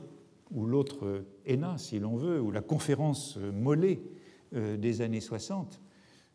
[0.51, 4.01] ou l'autre ENA, si l'on veut, ou la conférence Mollet
[4.55, 5.79] euh, des années 60,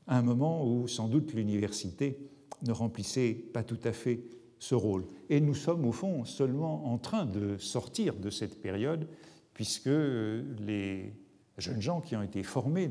[0.07, 2.19] à un moment où sans doute l'université
[2.63, 4.21] ne remplissait pas tout à fait
[4.61, 5.05] ce rôle.
[5.29, 9.09] Et nous sommes au fond seulement en train de sortir de cette période,
[9.53, 11.13] puisque les
[11.59, 12.91] jeunes gens qui ont été formés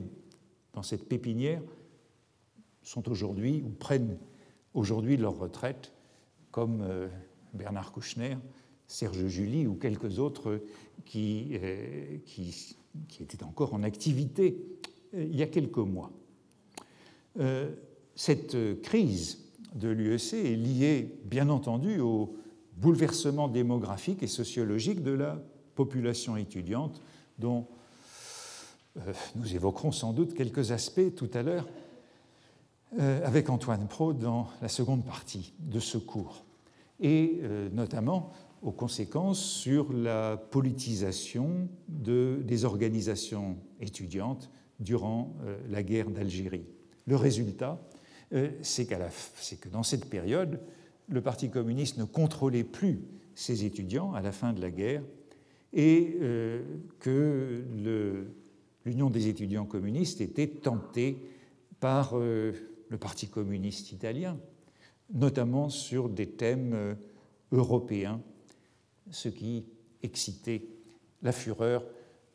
[0.73, 1.61] dans cette pépinière
[2.81, 4.17] sont aujourd'hui ou prennent
[4.73, 5.91] aujourd'hui leur retraite,
[6.51, 7.07] comme euh,
[7.53, 8.37] Bernard Kouchner,
[8.87, 10.61] Serge Julie ou quelques autres
[11.05, 12.17] qui, euh,
[13.19, 14.57] étaient encore en activité
[15.13, 16.11] euh, il y a quelques mois.
[18.15, 19.39] Cette crise
[19.73, 22.35] de l'UEC est liée, bien entendu, au
[22.77, 25.41] bouleversement démographique et sociologique de la
[25.73, 27.01] population étudiante
[27.39, 27.65] dont
[29.35, 31.67] nous évoquerons sans doute quelques aspects tout à l'heure
[32.99, 36.45] euh, avec Antoine Pro dans la seconde partie de ce cours,
[36.99, 45.33] et euh, notamment aux conséquences sur la politisation de, des organisations étudiantes durant
[45.69, 46.65] la guerre d'Algérie.
[47.05, 47.81] Le résultat,
[48.61, 50.61] c'est que dans cette période,
[51.09, 53.01] le Parti communiste ne contrôlait plus
[53.35, 55.03] ses étudiants à la fin de la guerre
[55.73, 56.17] et
[56.99, 58.33] que le
[58.85, 61.17] l'Union des étudiants communistes était tentée
[61.79, 62.53] par euh,
[62.89, 64.37] le Parti communiste italien,
[65.13, 66.95] notamment sur des thèmes euh,
[67.51, 68.21] européens,
[69.09, 69.65] ce qui
[70.01, 70.65] excitait
[71.21, 71.85] la fureur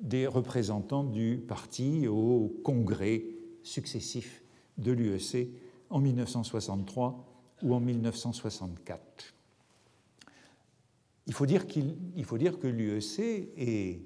[0.01, 3.25] des représentants du parti au congrès
[3.63, 4.43] successif
[4.79, 5.49] de l'UEC
[5.91, 7.25] en 1963
[7.63, 9.35] ou en 1964.
[11.27, 11.67] Il faut dire,
[12.25, 13.19] faut dire que l'UEC
[13.57, 14.03] et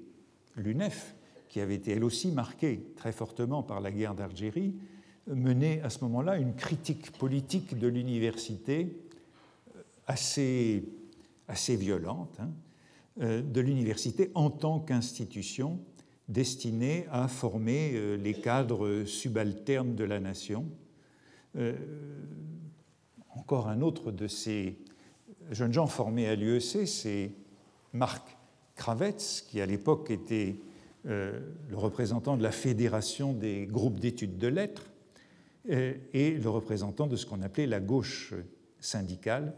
[0.55, 1.15] l'UNEF
[1.53, 4.73] qui avait été elle aussi marquée très fortement par la guerre d'Algérie,
[5.27, 8.97] menait à ce moment-là une critique politique de l'université
[9.75, 10.83] euh, assez,
[11.47, 12.49] assez violente, hein,
[13.21, 15.77] euh, de l'université en tant qu'institution
[16.27, 20.65] destinée à former euh, les cadres subalternes de la nation.
[23.35, 24.79] encore un autre de ces
[25.51, 27.31] jeunes gens formés à l'UEC, c'est
[27.93, 28.35] Marc
[28.75, 30.55] Kravets, qui à l'époque était
[31.05, 31.39] euh,
[31.69, 34.89] le représentant de la Fédération des groupes d'études de lettres
[35.69, 38.33] euh, et le représentant de ce qu'on appelait la gauche
[38.79, 39.53] syndicale.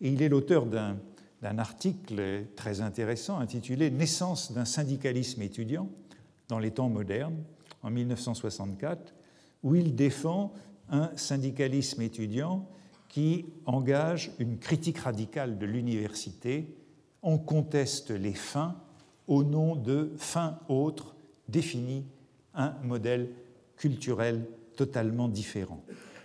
[0.00, 0.98] Et il est l'auteur d'un
[1.58, 5.88] article très intéressant intitulé Naissance d'un syndicalisme étudiant
[6.48, 7.42] dans les temps modernes
[7.82, 9.14] en 1964,
[9.62, 10.52] où il défend
[10.90, 12.68] un syndicalisme étudiant
[13.08, 16.74] qui engage une critique radicale de l'université,
[17.22, 18.76] on conteste les fins
[19.28, 21.14] au nom de fin autre
[21.48, 22.04] définit
[22.54, 23.30] un modèle
[23.76, 25.82] culturel totalement différent.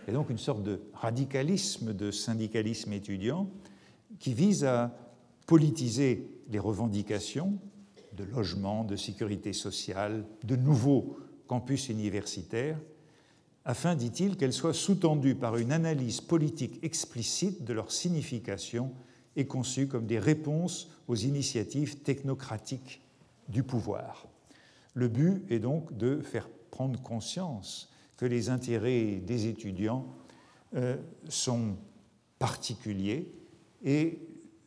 [0.07, 3.49] Et donc une sorte de radicalisme, de syndicalisme étudiant
[4.19, 4.95] qui vise à
[5.45, 7.53] politiser les revendications
[8.17, 12.77] de logement, de sécurité sociale, de nouveaux campus universitaires,
[13.65, 18.91] afin, dit-il, qu'elles soient sous-tendues par une analyse politique explicite de leur signification
[19.39, 23.01] et conçues comme des réponses aux initiatives technocratiques
[23.47, 24.27] du pouvoir.
[24.93, 30.05] Le but est donc de faire prendre conscience que les intérêts des étudiants
[30.75, 30.97] euh,
[31.29, 31.77] sont
[32.37, 33.31] particuliers
[33.81, 34.19] et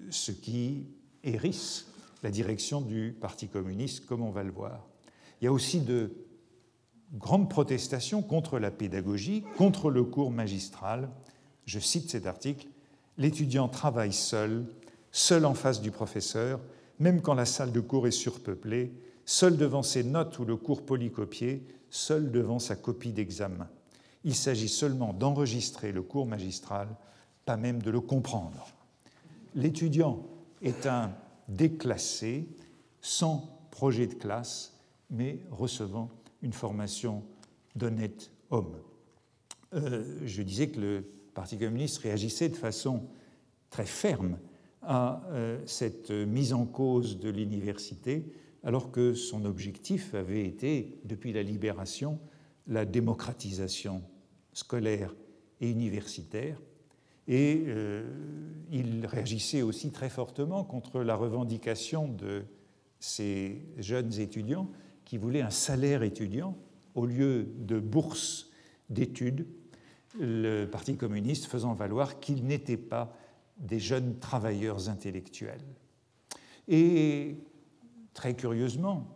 [0.09, 0.87] ce qui
[1.23, 1.87] hérisse
[2.23, 4.89] la direction du Parti communiste, comme on va le voir.
[5.41, 6.13] Il y a aussi de
[7.13, 11.11] grandes protestations contre la pédagogie, contre le cours magistral.
[11.67, 12.69] Je cite cet article
[13.19, 14.65] L'étudiant travaille seul,
[15.11, 16.61] seul en face du professeur,
[16.99, 18.93] même quand la salle de cours est surpeuplée,
[19.25, 23.69] seul devant ses notes ou le cours polycopié, seul devant sa copie d'examen.
[24.25, 26.89] Il s'agit seulement d'enregistrer le cours magistral,
[27.45, 28.69] pas même de le comprendre.
[29.55, 30.25] L'étudiant
[30.63, 31.13] est un
[31.49, 32.49] déclassé,
[33.01, 34.75] sans projet de classe,
[35.11, 36.09] mais recevant
[36.41, 37.23] une formation
[37.75, 38.77] d'honnête homme.
[39.75, 43.09] Euh, je disais que le Parti communiste réagissait de façon
[43.71, 44.39] très ferme
[44.83, 48.25] à euh, cette mise en cause de l'université,
[48.65, 52.19] alors que son objectif avait été, depuis la libération,
[52.67, 54.03] la démocratisation
[54.53, 55.15] scolaire
[55.61, 56.61] et universitaire.
[57.29, 58.05] Et euh,
[58.71, 62.43] il réagissait aussi très fortement contre la revendication de
[62.99, 64.69] ces jeunes étudiants
[65.05, 66.57] qui voulaient un salaire étudiant
[66.95, 68.51] au lieu de bourse
[68.91, 69.47] d'études,
[70.19, 73.17] le Parti communiste faisant valoir qu'ils n'étaient pas
[73.59, 75.65] des jeunes travailleurs intellectuels.
[76.69, 77.37] Et
[78.15, 79.15] très curieusement,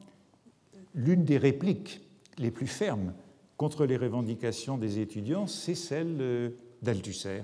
[0.95, 2.01] l'une des répliques
[2.39, 3.15] les plus fermes
[3.57, 6.51] contre les revendications des étudiants, c'est celle euh,
[6.83, 7.43] d'Althusser,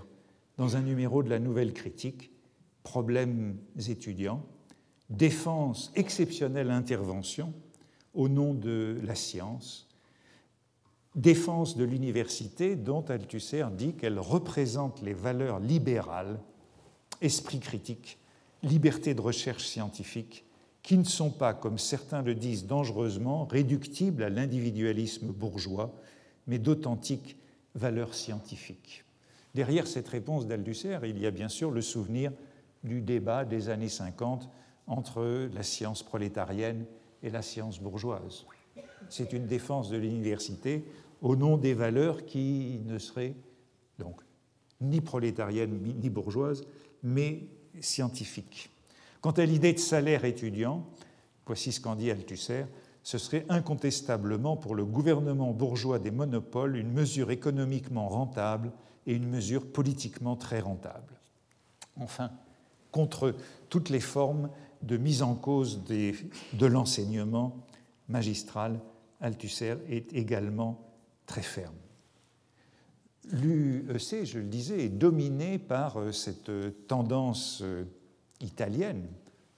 [0.59, 2.31] dans un numéro de la Nouvelle Critique,
[2.83, 3.57] Problèmes
[3.89, 4.45] étudiants,
[5.09, 7.53] défense exceptionnelle intervention
[8.15, 9.89] au nom de la science,
[11.15, 16.39] défense de l'université dont Althusser dit qu'elle représente les valeurs libérales,
[17.21, 18.19] esprit critique,
[18.63, 20.45] liberté de recherche scientifique,
[20.83, 25.95] qui ne sont pas, comme certains le disent dangereusement, réductibles à l'individualisme bourgeois,
[26.47, 27.37] mais d'authentiques
[27.75, 29.05] valeurs scientifiques.
[29.55, 32.33] Derrière cette réponse d'Althusser, il y a bien sûr le souvenir
[32.83, 34.49] du débat des années 50
[34.87, 36.85] entre la science prolétarienne
[37.23, 38.45] et la science bourgeoise.
[39.09, 40.85] C'est une défense de l'université
[41.21, 43.35] au nom des valeurs qui ne seraient
[43.99, 44.21] donc
[44.81, 46.65] ni prolétariennes ni bourgeoises,
[47.03, 47.47] mais
[47.81, 48.71] scientifiques.
[49.21, 50.85] Quant à l'idée de salaire étudiant,
[51.47, 52.65] voici ce qu'en dit Althusser,
[53.05, 58.73] ce serait incontestablement pour le gouvernement bourgeois des monopoles une mesure économiquement rentable
[59.07, 61.15] et une mesure politiquement très rentable.
[62.01, 62.31] Enfin,
[62.91, 63.35] contre
[63.69, 64.51] toutes les formes
[64.83, 67.57] de mise en cause de l'enseignement
[68.09, 68.79] magistral,
[69.23, 70.93] Althusser est également
[71.27, 71.75] très ferme.
[73.31, 76.51] L'UEC, je le disais, est dominé par euh, cette
[76.89, 77.85] tendance euh,
[78.41, 79.07] italienne,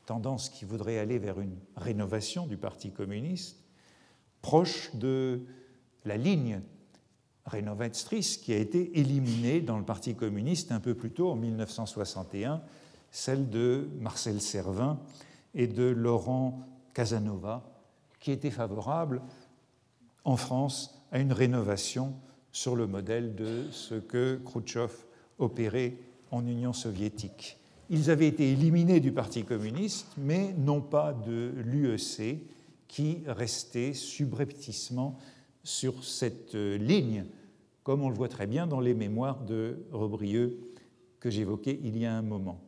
[0.04, 3.64] tendance qui voudrait aller vers une rénovation du Parti communiste,
[4.42, 5.40] proche de
[6.04, 6.60] la ligne
[7.46, 12.62] rénovatrice qui a été éliminée dans le Parti communiste un peu plus tôt, en 1961,
[13.10, 14.98] celle de Marcel Servin
[15.54, 16.60] et de Laurent
[16.92, 17.62] Casanova,
[18.20, 19.22] qui était favorable
[20.24, 22.14] en France à une rénovation
[22.52, 24.92] sur le modèle de ce que Khrouchtchev
[25.38, 25.96] opérait
[26.30, 27.58] en Union soviétique.
[27.90, 32.38] Ils avaient été éliminés du Parti communiste, mais non pas de l'UEC,
[32.88, 35.18] qui restait subrepticement
[35.62, 37.24] sur cette ligne,
[37.82, 40.58] comme on le voit très bien dans les mémoires de Robrieux
[41.20, 42.60] que j'évoquais il y a un moment.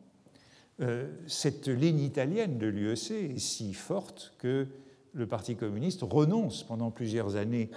[0.81, 4.67] Euh, cette ligne italienne de l'UEC est si forte que
[5.13, 7.69] le Parti communiste renonce pendant plusieurs années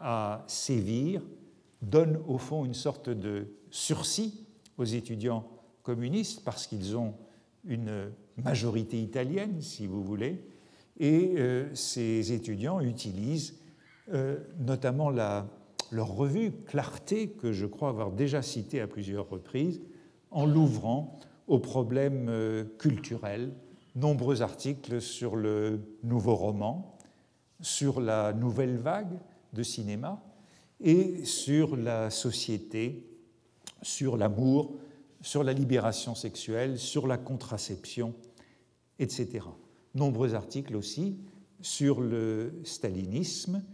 [0.00, 1.22] à sévir,
[1.82, 4.46] donne au fond une sorte de sursis
[4.78, 5.48] aux étudiants
[5.82, 7.14] communistes parce qu'ils ont
[7.64, 10.44] une majorité italienne, si vous voulez,
[10.98, 13.58] et euh, ces étudiants utilisent
[14.12, 19.80] euh, notamment leur revue Clarté, que je crois avoir déjà citée à plusieurs reprises,
[20.30, 21.18] en l'ouvrant
[21.48, 23.52] aux problèmes euh, culturels,
[23.96, 26.96] nombreux articles sur le nouveau roman,
[27.60, 29.18] sur la nouvelle vague
[29.52, 30.22] de cinéma
[30.80, 33.08] et sur la société,
[33.82, 34.76] sur l'amour,
[35.22, 38.14] sur la libération sexuelle, sur la contraception,
[38.98, 39.46] etc.
[39.94, 41.18] Nombreux articles aussi
[41.62, 43.64] sur le stalinisme,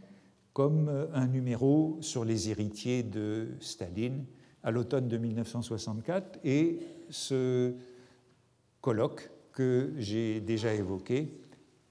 [0.53, 4.25] comme un numéro sur les héritiers de Staline
[4.63, 6.79] à l'automne de 1964 et
[7.11, 7.75] ce
[8.81, 11.39] colloque que j'ai déjà évoqué,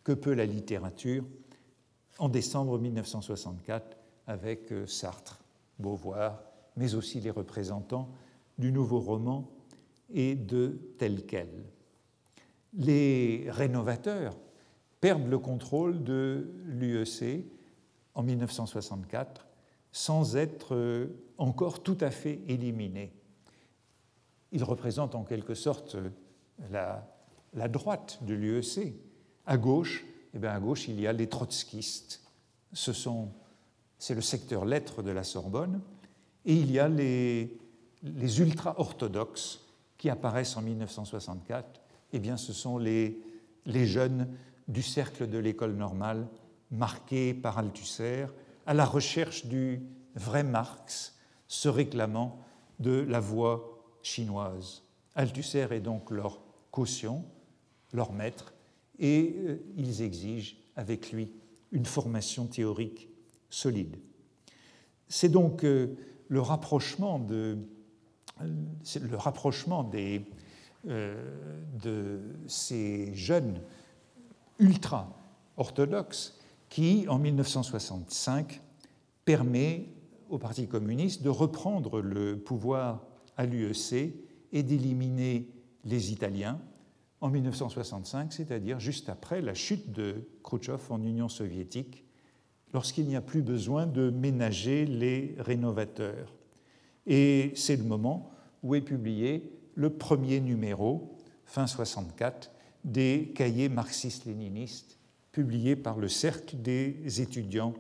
[0.04, 1.24] Que peut la littérature
[2.18, 3.98] en décembre 1964
[4.28, 5.44] avec euh, Sartre,
[5.80, 6.42] Beauvoir,
[6.76, 8.10] mais aussi les représentants
[8.58, 9.50] du nouveau roman
[10.14, 11.50] et de tel quel.
[12.74, 14.36] Les rénovateurs
[15.02, 17.46] perdent le contrôle de l'UEC
[18.16, 19.48] en 1964
[19.92, 21.08] sans être euh,
[21.38, 23.12] encore tout à fait éliminés.
[24.52, 26.10] Ils représentent en quelque sorte euh,
[26.72, 27.08] la,
[27.54, 28.94] la droite de l'UEC.
[29.46, 32.22] À gauche, eh bien à gauche, il y a les trotskistes.
[32.74, 35.82] C'est le secteur lettres de la Sorbonne.
[36.46, 37.58] Et il y a les,
[38.04, 39.62] les ultra-orthodoxes
[39.98, 41.82] qui apparaissent en 1964.
[42.14, 43.22] Eh bien, ce sont les,
[43.66, 44.28] les jeunes
[44.68, 46.28] du cercle de l'école normale,
[46.72, 48.26] marqués par Althusser,
[48.66, 49.82] à la recherche du
[50.16, 51.16] vrai Marx,
[51.48, 52.40] se réclamant
[52.80, 54.84] de la voie chinoise.
[55.16, 56.40] Althusser est donc leur
[56.72, 57.26] caution,
[57.94, 58.54] leur maître,
[59.00, 61.32] et euh, ils exigent avec lui
[61.72, 63.10] une formation théorique
[63.50, 63.98] solide.
[65.08, 65.96] C'est donc euh,
[66.28, 67.58] le rapprochement, de,
[68.40, 70.26] le rapprochement des,
[70.88, 73.60] euh, de ces jeunes
[74.60, 76.40] ultra-orthodoxes
[76.70, 78.62] qui, en 1965,
[79.26, 79.90] permet
[80.30, 84.14] au Parti communiste de reprendre le pouvoir à l'UEC
[84.54, 85.50] et d'éliminer
[85.84, 86.60] les Italiens
[87.22, 92.04] en 1965, c'est-à-dire juste après la chute de Khrouchtchev en Union soviétique,
[92.74, 96.34] lorsqu'il n'y a plus besoin de ménager les rénovateurs.
[97.06, 98.32] Et c'est le moment
[98.64, 101.16] où est publié le premier numéro,
[101.46, 102.52] fin 64,
[102.84, 104.98] des cahiers marxistes-léninistes
[105.32, 107.74] publiés par le Cercle des étudiants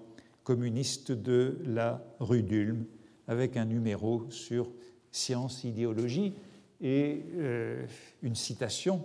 [0.43, 2.85] communistes de la rue d'Ulm,
[3.27, 4.69] avec un numéro sur
[5.11, 6.33] science, idéologie
[6.81, 7.85] et euh,
[8.21, 9.03] une citation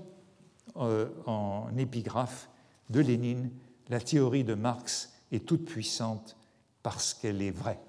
[0.75, 2.49] en épigraphe
[2.91, 3.51] de Lénine
[3.89, 6.37] La théorie de Marx est toute puissante
[6.83, 7.81] parce qu'elle est vraie.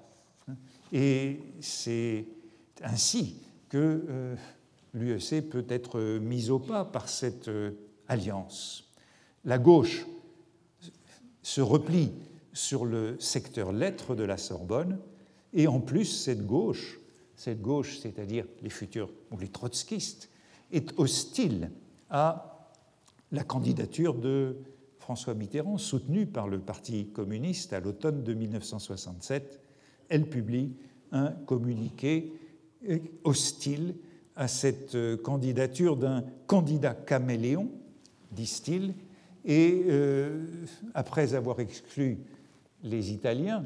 [0.92, 2.26] Et c'est
[2.82, 3.36] ainsi
[3.68, 4.36] que euh,
[4.94, 7.50] l'UEC peut être mise au pas par cette
[8.08, 8.88] alliance.
[9.44, 10.06] La gauche
[11.42, 12.12] se replie
[12.52, 14.98] sur le secteur lettres de la Sorbonne,
[15.54, 16.98] et en plus, cette gauche,
[17.36, 20.28] cette gauche, c'est-à-dire les futurs ou les trotskistes,
[20.72, 21.70] est hostile
[22.10, 22.57] à
[23.32, 24.56] la candidature de
[24.98, 29.60] François Mitterrand, soutenue par le Parti communiste à l'automne de 1967.
[30.08, 30.74] Elle publie
[31.12, 32.32] un communiqué
[33.24, 33.94] hostile
[34.36, 37.70] à cette candidature d'un candidat caméléon,
[38.30, 38.94] disent-ils,
[39.44, 40.46] et euh,
[40.94, 42.18] après avoir exclu
[42.82, 43.64] les Italiens,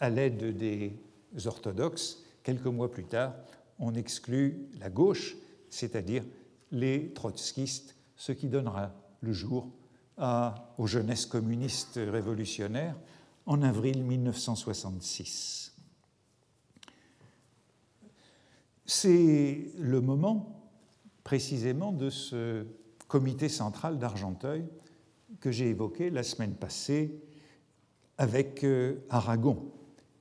[0.00, 0.92] à l'aide des
[1.46, 3.34] orthodoxes, quelques mois plus tard,
[3.78, 5.36] on exclut la gauche,
[5.70, 6.24] c'est-à-dire
[6.70, 7.93] les trotskistes,
[8.24, 9.68] ce qui donnera le jour
[10.78, 12.96] aux jeunesses communistes révolutionnaires
[13.44, 15.74] en avril 1966.
[18.86, 20.70] C'est le moment
[21.22, 22.64] précisément de ce
[23.08, 24.64] comité central d'Argenteuil
[25.40, 27.20] que j'ai évoqué la semaine passée
[28.16, 29.70] avec euh, Aragon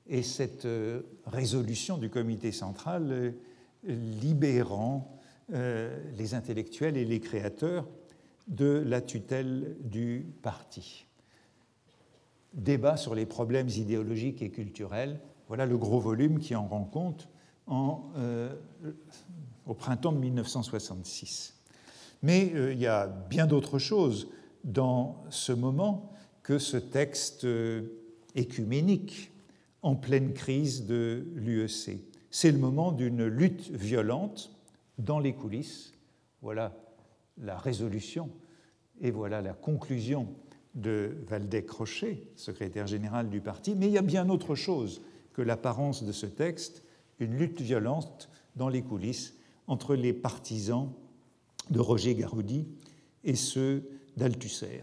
[0.07, 3.31] et cette euh, résolution du comité central euh,
[3.85, 7.87] libérant les intellectuels et les créateurs
[8.47, 11.05] de la tutelle du parti.
[12.53, 17.29] Débat sur les problèmes idéologiques et culturels, voilà le gros volume qui en rend compte
[17.67, 18.11] en,
[19.65, 21.55] au printemps de 1966.
[22.21, 24.29] Mais il y a bien d'autres choses
[24.63, 27.83] dans ce moment que ce texte euh,
[28.35, 29.31] écuménique
[29.81, 31.99] en pleine crise de l'UEC.
[32.31, 34.51] C'est le moment d'une lutte violente
[35.03, 35.93] dans les coulisses.
[36.41, 36.75] Voilà
[37.37, 38.29] la résolution
[39.01, 40.27] et voilà la conclusion
[40.75, 43.75] de Valdec Crochet, secrétaire général du parti.
[43.75, 45.01] Mais il y a bien autre chose
[45.33, 46.83] que l'apparence de ce texte,
[47.19, 49.35] une lutte violente dans les coulisses
[49.67, 50.91] entre les partisans
[51.69, 52.67] de Roger Garoudi
[53.23, 54.81] et ceux d'Althusser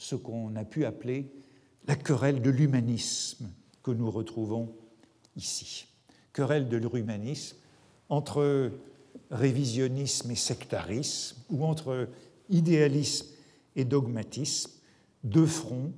[0.00, 1.30] ce qu'on a pu appeler
[1.86, 3.50] la querelle de l'humanisme
[3.82, 4.74] que nous retrouvons
[5.36, 5.86] ici.
[6.32, 7.58] Querelle de l'humanisme
[8.08, 8.72] entre
[9.30, 12.08] révisionnisme et sectarisme, ou entre
[12.48, 13.26] idéalisme
[13.76, 14.72] et dogmatisme,
[15.24, 15.92] deux fronts,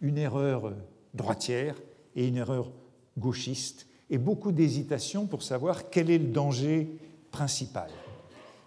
[0.00, 0.74] une erreur
[1.14, 1.76] droitière
[2.14, 2.70] et une erreur
[3.18, 6.88] gauchiste, et beaucoup d'hésitation pour savoir quel est le danger
[7.30, 7.90] principal.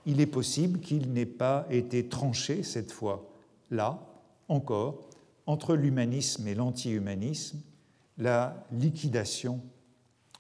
[0.06, 4.06] Il est possible qu'il n'ait pas été tranché cette fois-là,
[4.48, 5.10] encore
[5.46, 7.60] entre l'humanisme et l'anti-humanisme,
[8.18, 9.62] la liquidation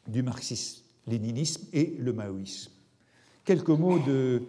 [0.08, 2.72] du marxisme-léninisme et le maoïsme.
[3.50, 4.44] Quelques mots de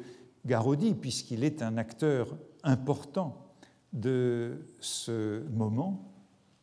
[0.44, 3.50] Garodi, puisqu'il est un acteur important
[3.94, 6.12] de ce moment,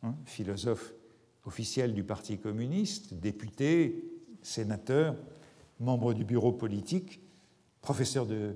[0.04, 0.94] hein, philosophe
[1.46, 4.04] officiel du Parti communiste, député,
[4.40, 5.16] sénateur,
[5.80, 7.20] membre du bureau politique,
[7.80, 8.54] professeur de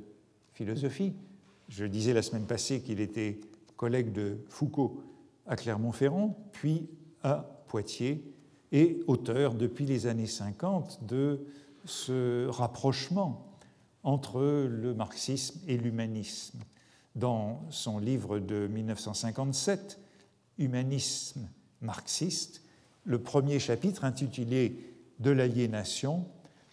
[0.53, 1.13] philosophie.
[1.69, 3.41] Je disais la semaine passée qu'il était
[3.77, 5.03] collègue de Foucault
[5.45, 6.89] à Clermont-Ferrand, puis
[7.25, 8.33] à Poitiers,
[8.71, 11.41] et auteur depuis les années 50 de
[11.85, 13.49] ce rapprochement
[14.03, 16.59] entre le marxisme et l'humanisme.
[17.15, 20.01] Dans son livre de 1957,
[20.59, 21.49] Humanisme
[21.81, 22.63] marxiste,
[23.05, 24.77] le premier chapitre intitulé
[25.19, 26.27] De l'aliénation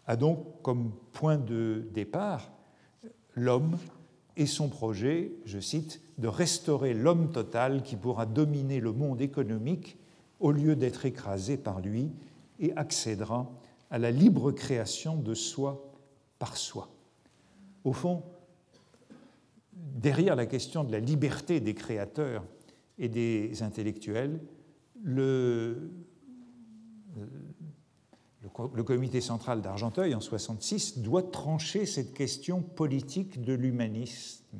[0.06, 2.52] a donc comme point de départ
[3.36, 3.78] l'homme
[4.38, 9.98] et son projet, je cite, de restaurer l'homme total qui pourra dominer le monde économique
[10.40, 12.12] au lieu d'être écrasé par lui
[12.60, 13.50] et accédera
[13.90, 15.92] à la libre création de soi
[16.38, 16.90] par soi.
[17.84, 18.24] Au fond,
[19.74, 22.46] derrière la question de la liberté des créateurs
[22.98, 24.42] et des intellectuels,
[25.04, 25.92] le,
[28.86, 34.58] comité central d'Argenteuil en 66 doit trancher cette question politique de l'humanisme.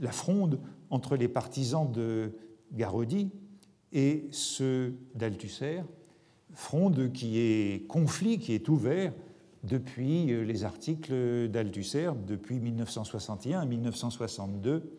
[0.00, 0.60] La fronde
[0.90, 2.32] entre les partisans de
[2.72, 3.30] Garodi
[3.92, 5.82] et ceux d'Althusser,
[6.52, 9.12] fronde qui est conflit, qui est ouvert
[9.64, 14.98] depuis les articles d'Althusser, depuis 1961 à 1962,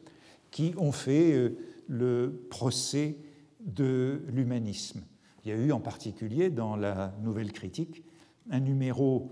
[0.52, 1.58] qui ont fait euh,
[1.88, 3.18] le procès
[3.60, 5.02] de l'humanisme.
[5.44, 8.04] Il y a eu en particulier dans la Nouvelle Critique
[8.50, 9.32] un numéro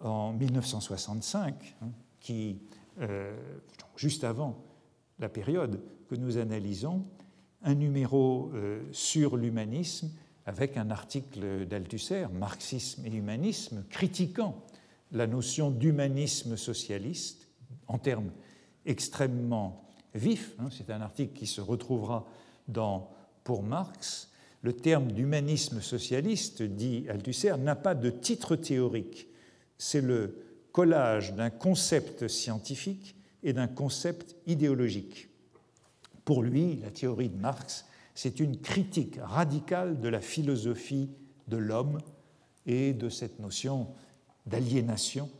[0.00, 1.86] en 1965 hein,
[2.20, 2.60] qui,
[3.00, 3.36] euh,
[3.96, 4.62] juste avant
[5.18, 7.04] la période que nous analysons,
[7.62, 10.10] un numéro euh, sur l'humanisme
[10.46, 14.62] avec un article d'Althusser, Marxisme et humanisme, critiquant
[15.12, 17.48] la notion d'humanisme socialiste
[17.86, 18.30] en termes
[18.84, 19.84] extrêmement
[20.14, 20.54] vifs.
[20.58, 20.68] Hein.
[20.70, 22.26] C'est un article qui se retrouvera
[22.68, 23.10] dans
[23.44, 24.30] Pour Marx.
[24.62, 29.28] Le terme d'humanisme socialiste, dit Althusser, n'a pas de titre théorique.
[29.78, 30.42] C'est le
[30.72, 35.28] collage d'un concept scientifique et d'un concept idéologique.
[36.24, 37.84] Pour lui, la théorie de Marx,
[38.14, 41.10] c'est une critique radicale de la philosophie
[41.48, 41.98] de l'homme
[42.66, 43.88] et de cette notion
[44.46, 45.30] d'aliénation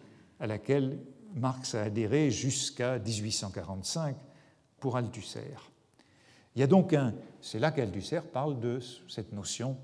[0.41, 0.99] à laquelle
[1.35, 4.17] Marx a adhéré jusqu'à 1845
[4.79, 5.55] pour Althusser.
[6.55, 7.15] Il y a donc un.
[7.41, 9.77] C'est là qu'Althusser parle de cette notion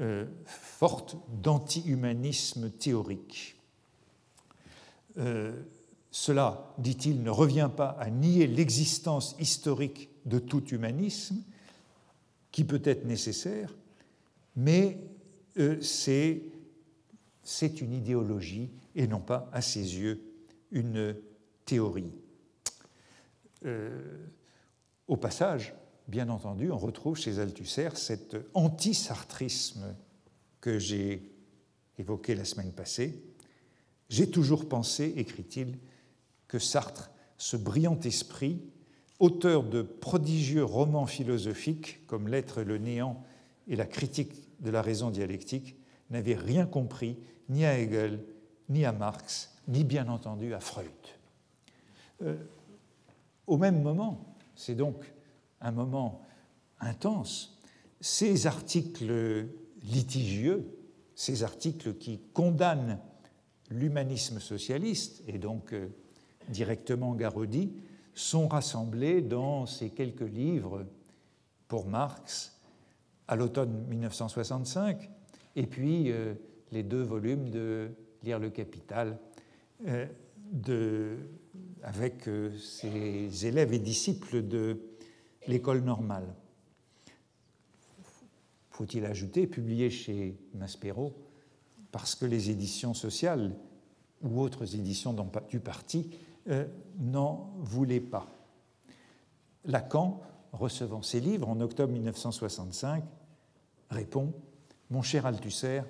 [0.00, 3.56] euh, forte d'anti-humanisme théorique.
[5.18, 5.62] Euh,
[6.10, 11.42] cela, dit-il, ne revient pas à nier l'existence historique de tout humanisme,
[12.52, 13.74] qui peut être nécessaire,
[14.54, 14.98] mais
[15.58, 16.42] euh, c'est
[17.80, 20.22] une idéologie et non pas, à ses yeux,
[20.70, 21.16] une
[21.64, 22.12] théorie.
[25.06, 25.74] au passage,
[26.08, 29.94] bien entendu, on retrouve chez Althusser cet anti-sartrisme
[30.60, 31.30] que j'ai
[31.98, 33.22] évoqué la semaine passée.
[34.08, 35.78] J'ai toujours pensé, écrit-il,
[36.48, 38.60] que Sartre, ce brillant esprit,
[39.20, 43.22] auteur de prodigieux romans philosophiques comme L'être et le néant
[43.68, 45.76] et la critique de la raison dialectique,
[46.10, 48.22] n'avait rien compris ni à Hegel,
[48.68, 50.86] ni à Marx, ni bien entendu à Freud.
[52.22, 52.36] Euh,
[53.46, 55.04] au même moment, c'est donc
[55.60, 56.22] un moment
[56.80, 57.58] intense,
[58.00, 59.46] ces articles
[59.84, 60.66] litigieux,
[61.14, 62.98] ces articles qui condamnent
[63.70, 65.88] l'humanisme socialiste et donc euh,
[66.48, 67.72] directement Garodi,
[68.14, 70.86] sont rassemblés dans ces quelques livres
[71.68, 72.60] pour Marx
[73.28, 75.10] à l'automne 1965,
[75.56, 76.34] et puis euh,
[76.70, 77.90] les deux volumes de
[78.22, 79.18] Lire le Capital
[79.86, 81.16] euh,
[81.82, 84.78] avec ses élèves et disciples de
[85.48, 86.34] l'école normale.
[88.70, 91.12] Faut-il ajouter, publié chez Maspero,
[91.90, 93.54] parce que les éditions sociales
[94.22, 95.14] ou autres éditions
[95.50, 96.10] du parti
[96.48, 96.64] euh,
[96.98, 98.26] n'en voulaient pas.
[99.64, 100.20] Lacan,
[100.52, 103.04] recevant ces livres en octobre 1965,
[103.90, 104.32] répond
[104.90, 105.82] Mon cher Althusser,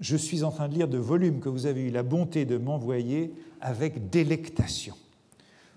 [0.00, 2.56] je suis en train de lire de volumes que vous avez eu la bonté de
[2.56, 4.94] m'envoyer avec délectation.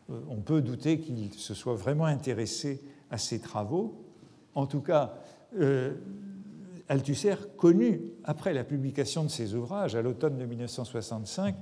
[0.10, 3.96] Euh, on peut douter qu'il se soit vraiment intéressé à ses travaux.
[4.56, 5.16] En tout cas,
[5.60, 5.94] euh,
[6.90, 11.56] Althusser connut, après la publication de ses ouvrages à l'automne de 1965,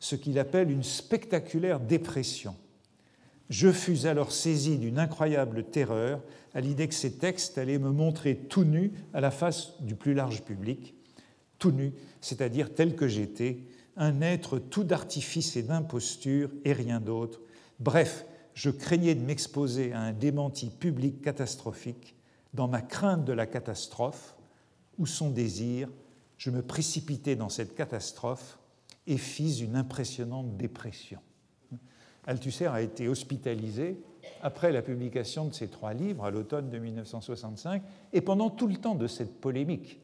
[0.00, 2.54] ce qu'il appelle une spectaculaire dépression.
[3.50, 6.20] Je fus alors saisi d'une incroyable terreur
[6.54, 10.14] à l'idée que ces textes allaient me montrer tout nu à la face du plus
[10.14, 10.94] large public,
[11.58, 13.60] tout nu, c'est-à-dire tel que j'étais,
[13.96, 17.40] un être tout d'artifice et d'imposture et rien d'autre.
[17.80, 18.24] Bref,
[18.54, 22.14] je craignais de m'exposer à un démenti public catastrophique.
[22.54, 24.34] Dans ma crainte de la catastrophe,
[24.98, 25.88] ou son désir,
[26.38, 28.57] je me précipitai dans cette catastrophe
[29.08, 31.18] et fis une impressionnante dépression.
[32.26, 33.98] Althusser a été hospitalisé
[34.42, 37.82] après la publication de ses trois livres à l'automne de 1965
[38.12, 39.98] et pendant tout le temps de cette polémique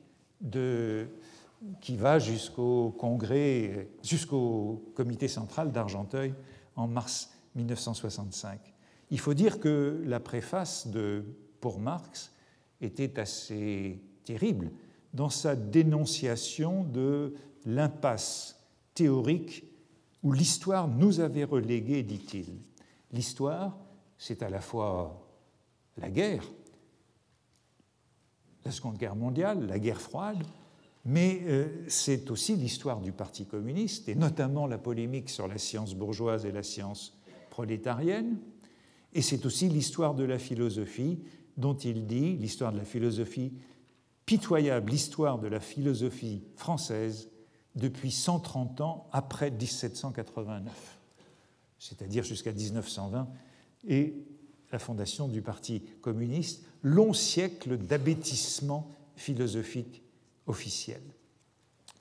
[1.82, 6.32] qui va jusqu'au congrès, jusqu'au comité central d'Argenteuil
[6.74, 8.59] en mars 1965.
[9.11, 11.24] Il faut dire que la préface de,
[11.61, 12.32] pour Marx
[12.80, 14.70] était assez terrible
[15.12, 17.34] dans sa dénonciation de
[17.66, 18.63] l'impasse
[18.95, 19.64] théorique
[20.22, 22.47] où l'histoire nous avait relégués, dit-il.
[23.12, 23.76] L'histoire,
[24.16, 25.28] c'est à la fois
[25.99, 26.45] la guerre,
[28.64, 30.42] la Seconde Guerre mondiale, la guerre froide,
[31.05, 35.95] mais euh, c'est aussi l'histoire du Parti communiste, et notamment la polémique sur la science
[35.95, 37.18] bourgeoise et la science
[37.51, 38.38] prolétarienne,
[39.12, 41.20] et c'est aussi l'histoire de la philosophie,
[41.57, 43.53] dont il dit, l'histoire de la philosophie,
[44.26, 47.28] pitoyable histoire de la philosophie française
[47.75, 50.99] depuis 130 ans après 1789,
[51.79, 53.29] c'est-à-dire jusqu'à 1920,
[53.89, 54.14] et
[54.72, 60.03] la fondation du Parti communiste, long siècle d'abêtissement philosophique
[60.47, 61.03] officiel.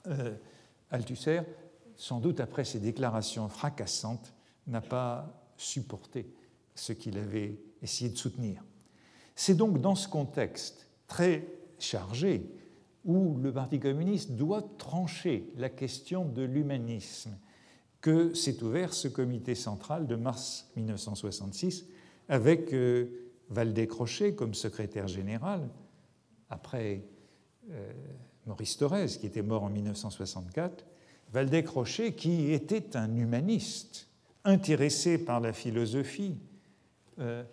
[0.08, 0.36] Euh,
[0.90, 1.42] Althusser,
[1.96, 4.34] sans doute après ces déclarations fracassantes,
[4.68, 6.34] n'a pas supporté
[6.76, 8.64] ce qu'il avait essayé de soutenir.
[9.36, 11.48] C'est donc dans ce contexte très
[11.80, 12.50] chargé
[13.06, 17.38] où le Parti communiste doit trancher la question de l'humanisme
[18.01, 21.86] que s'est ouvert ce comité central de mars 1966
[22.30, 25.70] avec euh, Valdez Crochet comme secrétaire général,
[26.49, 27.04] après
[27.72, 27.91] euh,
[28.45, 30.86] Maurice Thorez, qui était mort en 1964,
[31.32, 34.08] Valdez Crochet, qui était un humaniste,
[34.43, 36.38] intéressé par la philosophie,
[37.20, 37.43] euh,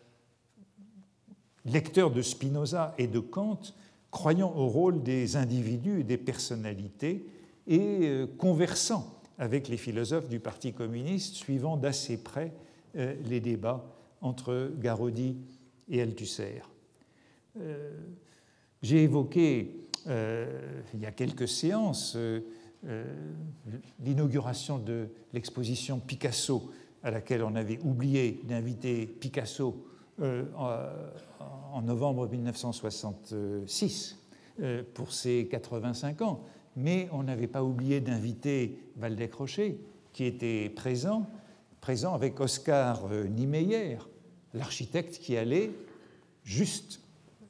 [1.64, 3.60] lecteur de Spinoza et de Kant,
[4.10, 7.26] croyant au rôle des individus et des personnalités
[7.66, 12.52] et euh, conversant avec les philosophes du Parti communiste, suivant d'assez près
[12.96, 13.84] euh, les débats
[14.20, 15.36] entre Garodi
[15.88, 16.62] et Althusser.
[17.58, 17.92] Euh,
[18.82, 22.16] j'ai évoqué il y a quelques séances
[24.02, 26.70] l'inauguration de l'exposition Picasso,
[27.02, 29.89] à laquelle on avait oublié d'inviter Picasso
[30.20, 34.18] en novembre 1966
[34.60, 36.40] euh, pour ses 85 ans.
[36.76, 39.78] Mais on n'avait pas oublié d'inviter Valdec Crochet,
[40.12, 41.26] qui était présent,
[41.80, 43.98] présent avec Oscar euh, Niemeyer,
[44.54, 45.70] l'architecte qui allait,
[46.44, 47.00] juste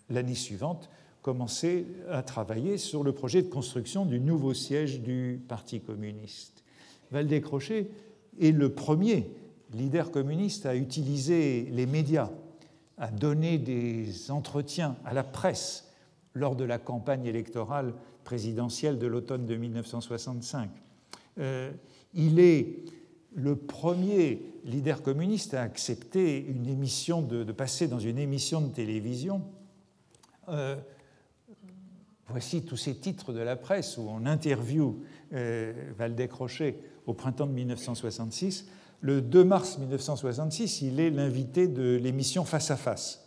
[0.09, 0.91] l'année suivante,
[1.23, 6.64] commencer à travailler sur le projet de construction du nouveau siège du Parti communiste.
[7.11, 7.91] Valdec Crochet
[8.41, 9.31] est le premier
[9.75, 12.31] leader communiste à utiliser les médias
[13.01, 15.88] a donné des entretiens à la presse
[16.34, 17.94] lors de la campagne électorale
[18.24, 20.70] présidentielle de l'automne de 1965.
[21.38, 21.72] Euh,
[22.14, 22.84] il est
[23.34, 29.42] le premier leader communiste à accepter une émission de, passer dans une émission de télévision.
[30.48, 30.76] Euh,
[32.28, 34.96] voici tous ces titres de la presse où on interviewe
[35.32, 36.76] euh, Valdec Crochet
[37.07, 38.66] au printemps de 1966.
[39.03, 43.26] Le 2 mars 1966, il est l'invité de l'émission Face à Face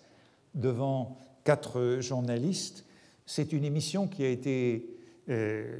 [0.54, 2.86] devant quatre journalistes.
[3.26, 4.88] C'est une émission qui a été
[5.30, 5.80] euh,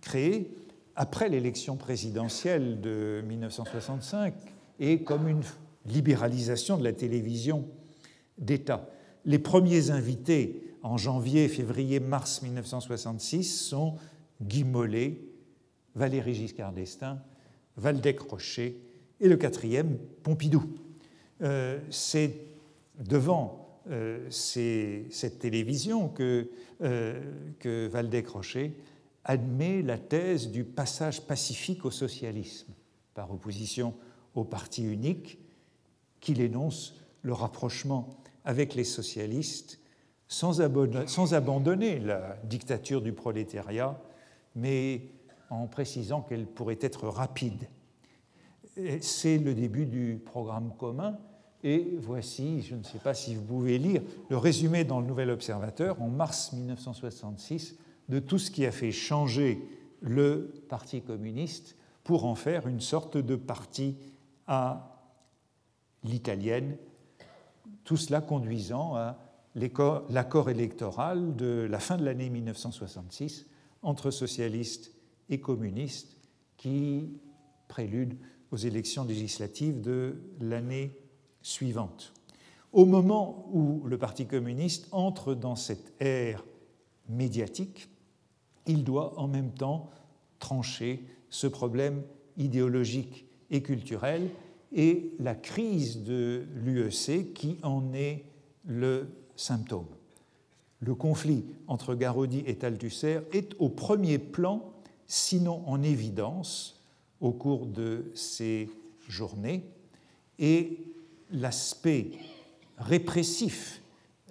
[0.00, 0.54] créée
[0.94, 4.34] après l'élection présidentielle de 1965
[4.78, 5.42] et comme une
[5.86, 7.66] libéralisation de la télévision
[8.38, 8.88] d'État.
[9.24, 13.96] Les premiers invités en janvier, février, mars 1966 sont
[14.40, 15.18] Guy Mollet,
[15.96, 17.18] Valéry Giscard d'Estaing,
[17.76, 18.78] Valdec Rocher
[19.20, 20.64] et le quatrième, Pompidou.
[21.42, 22.34] Euh, c'est
[22.98, 26.50] devant euh, cette télévision que,
[26.82, 28.72] euh, Crochet
[29.24, 32.72] admet la thèse du passage pacifique au socialisme,
[33.14, 33.94] par opposition
[34.34, 35.38] au parti unique,
[36.20, 39.80] qu'il énonce le rapprochement avec les socialistes
[40.26, 44.00] sans abandonner la dictature du prolétariat,
[44.56, 45.02] mais
[45.50, 47.68] en précisant qu'elle pourrait être rapide
[49.00, 51.18] c'est le début du programme commun.
[51.62, 55.30] Et voici, je ne sais pas si vous pouvez lire, le résumé dans le Nouvel
[55.30, 57.76] Observateur en mars 1966
[58.10, 59.66] de tout ce qui a fait changer
[60.02, 63.96] le Parti communiste pour en faire une sorte de parti
[64.46, 65.00] à
[66.02, 66.76] l'italienne,
[67.84, 69.18] tout cela conduisant à
[69.54, 73.46] l'accord électoral de la fin de l'année 1966
[73.82, 74.92] entre socialistes
[75.30, 76.18] et communistes
[76.58, 77.08] qui
[77.68, 78.18] prélude
[78.54, 80.92] aux élections législatives de l'année
[81.42, 82.12] suivante.
[82.72, 86.44] Au moment où le Parti communiste entre dans cette ère
[87.08, 87.88] médiatique,
[88.68, 89.90] il doit en même temps
[90.38, 92.04] trancher ce problème
[92.36, 94.30] idéologique et culturel
[94.72, 98.24] et la crise de l'UEC qui en est
[98.64, 99.88] le symptôme.
[100.78, 104.72] Le conflit entre Garodi et Althusser est au premier plan,
[105.08, 106.83] sinon en évidence,
[107.20, 108.68] au cours de ces
[109.08, 109.64] journées,
[110.38, 110.78] et
[111.30, 112.10] l'aspect
[112.78, 113.82] répressif,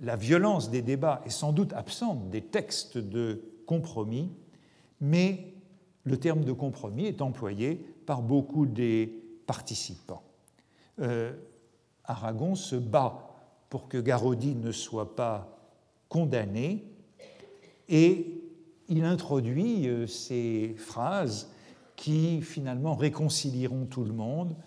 [0.01, 4.31] la violence des débats est sans doute absente des textes de compromis,
[4.99, 5.53] mais
[6.03, 7.75] le terme de compromis est employé
[8.05, 10.23] par beaucoup des participants.
[10.99, 11.33] Euh,
[12.03, 13.29] Aragon se bat
[13.69, 15.57] pour que Garodi ne soit pas
[16.09, 16.83] condamné
[17.87, 18.41] et
[18.89, 21.52] il introduit euh, ces phrases
[22.03, 24.57] qui finalement réconcilieront tout le monde,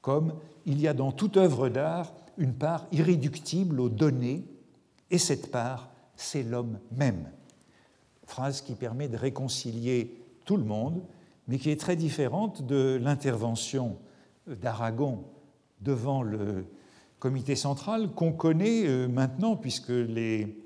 [0.00, 0.34] comme
[0.66, 4.42] il y a dans toute œuvre d'art une part irréductible aux données,
[5.08, 7.30] et cette part, c'est l'homme même.
[8.26, 11.00] Phrase qui permet de réconcilier tout le monde,
[11.46, 13.96] mais qui est très différente de l'intervention
[14.48, 15.22] d'Aragon
[15.82, 16.64] devant le
[17.20, 20.58] comité central qu'on connaît euh, maintenant puisque les,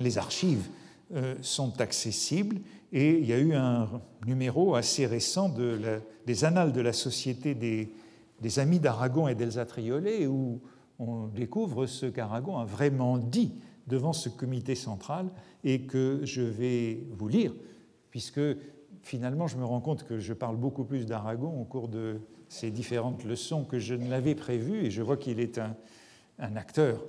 [0.00, 0.68] les archives
[1.14, 2.58] euh, sont accessibles
[2.96, 3.90] et il y a eu un
[4.26, 7.92] numéro assez récent de des Annales de la Société des,
[8.40, 10.62] des Amis d'Aragon et d'Elsa Triolet où
[10.98, 13.52] on découvre ce qu'Aragon a vraiment dit
[13.86, 15.28] devant ce comité central
[15.62, 17.52] et que je vais vous lire,
[18.10, 18.40] puisque
[19.02, 22.18] finalement je me rends compte que je parle beaucoup plus d'Aragon au cours de
[22.48, 25.76] ces différentes leçons que je ne l'avais prévu, et je vois qu'il est un,
[26.56, 27.04] acteur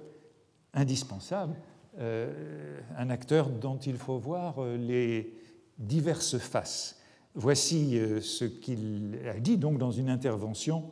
[0.74, 1.56] indispensable,
[2.00, 5.34] euh, un acteur dont il faut voir euh, les
[5.78, 7.00] diverses faces.
[7.36, 10.86] Voici euh, ce qu'il a dit donc dans une intervention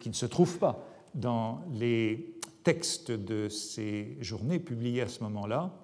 [0.00, 0.82] qui ne se trouve pas
[1.14, 5.74] dans les textes de ces journées publiées à ce moment-là.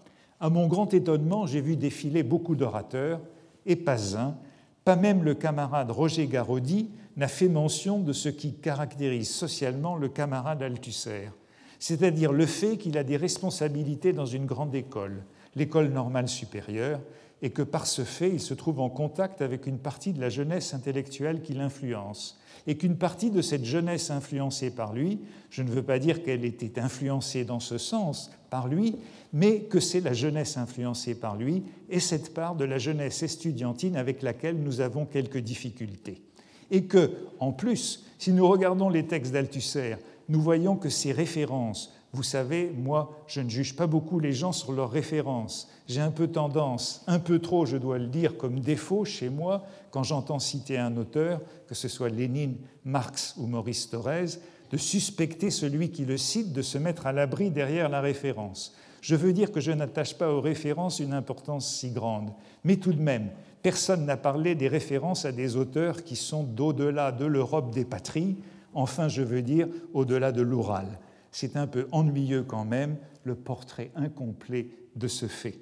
[0.41, 3.20] À mon grand étonnement, j'ai vu défiler beaucoup d'orateurs,
[3.66, 4.37] et pas un,
[4.85, 10.09] pas même le camarade Roger Garaudy, n'a fait mention de ce qui caractérise socialement le
[10.09, 11.30] camarade Althusser,
[11.78, 15.24] c'est-à-dire le fait qu'il a des responsabilités dans une grande école,
[15.55, 17.01] l'école normale supérieure,
[17.45, 20.30] et que par ce fait, il se trouve en contact avec une partie de la
[20.30, 25.20] jeunesse intellectuelle qui l'influence, et qu'une partie de cette jeunesse influencée par lui,
[25.51, 28.97] je ne veux pas dire qu'elle était influencée dans ce sens par lui,
[29.34, 33.97] mais que c'est la jeunesse influencée par lui et cette part de la jeunesse estudiantine
[33.97, 36.22] avec laquelle nous avons quelques difficultés.
[36.70, 39.97] Et que, en plus, si nous regardons les textes d'Althusser,
[40.30, 44.53] nous voyons que ces références vous savez, moi, je ne juge pas beaucoup les gens
[44.53, 45.69] sur leurs références.
[45.89, 49.65] J'ai un peu tendance, un peu trop, je dois le dire, comme défaut chez moi,
[49.91, 54.39] quand j'entends citer un auteur, que ce soit Lénine, Marx ou Maurice Thorez,
[54.71, 58.75] de suspecter celui qui le cite de se mettre à l'abri derrière la référence.
[59.01, 62.31] Je veux dire que je n'attache pas aux références une importance si grande.
[62.62, 63.31] Mais tout de même,
[63.62, 68.37] personne n'a parlé des références à des auteurs qui sont d'au-delà de l'Europe des patries,
[68.73, 70.87] enfin je veux dire au-delà de l'Oural
[71.35, 75.59] c'est un peu ennuyeux quand même le portrait incomplet de ce fait.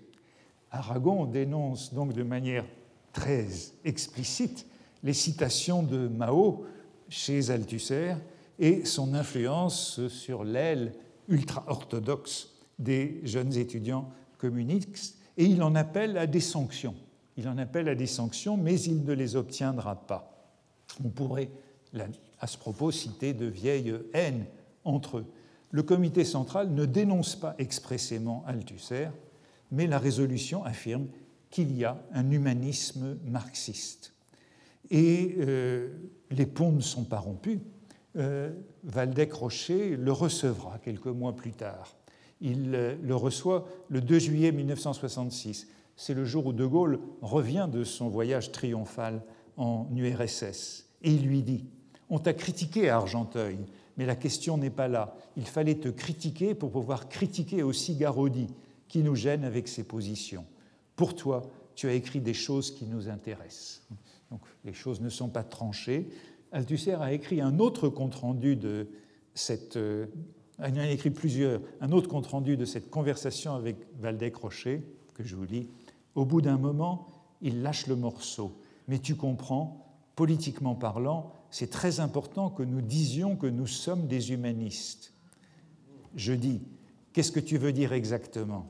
[0.71, 2.67] Aragon dénonce donc de manière
[3.15, 3.47] très
[3.83, 4.67] explicite
[5.03, 6.67] les citations de Mao
[7.09, 8.17] chez Althusser
[8.59, 10.93] et son influence sur l'aile
[11.29, 16.95] ultra-orthodoxe des jeunes étudiants communistes, et il en appelle à des sanctions.
[17.39, 20.53] Il en appelle à des sanctions, mais il ne les obtiendra pas.
[21.03, 21.51] On pourrait,
[22.41, 24.45] à ce propos, citer de vieilles haines
[24.85, 25.27] entre eux
[25.73, 29.09] le comité central ne dénonce pas expressément Althusser,
[29.71, 31.07] mais la résolution affirme
[31.51, 34.13] qu'il y a un humanisme marxiste.
[34.91, 35.89] Et euh,
[36.31, 37.59] les ponts ne sont pas rompus.
[38.17, 38.53] Euh,
[38.95, 41.97] Waldeck-Rocher le recevra quelques mois plus tard.
[42.43, 45.69] Il euh, le reçoit le 2 juillet 1966.
[45.97, 49.23] C'est le jour où De Gaulle revient de son voyage triomphal
[49.57, 50.91] en URSS.
[51.03, 51.65] Et il lui dit
[52.11, 53.59] On t'a critiqué à Argenteuil,
[53.97, 55.15] mais la question n'est pas là.
[55.37, 58.49] Il fallait te critiquer pour pouvoir critiquer aussi Garodi,
[58.89, 60.45] qui nous gêne avec ses positions.
[60.97, 61.43] Pour toi,
[61.75, 63.83] tu as écrit des choses qui nous intéressent.
[64.31, 66.09] Donc les choses ne sont pas tranchées.
[66.53, 68.89] Althusser a écrit un autre compte-rendu de
[69.35, 69.77] cette.
[69.77, 70.07] Euh,
[70.67, 71.61] il a écrit plusieurs.
[71.81, 74.83] Un autre compte-rendu de cette conversation avec Valdec-Rocher,
[75.15, 75.69] que je vous lis.
[76.15, 77.07] Au bout d'un moment,
[77.41, 78.59] il lâche le morceau.
[78.89, 84.33] Mais tu comprends, politiquement parlant, c'est très important que nous disions que nous sommes des
[84.33, 85.13] humanistes.
[86.17, 86.63] Je dis,
[87.13, 88.67] qu'est-ce que tu veux dire exactement?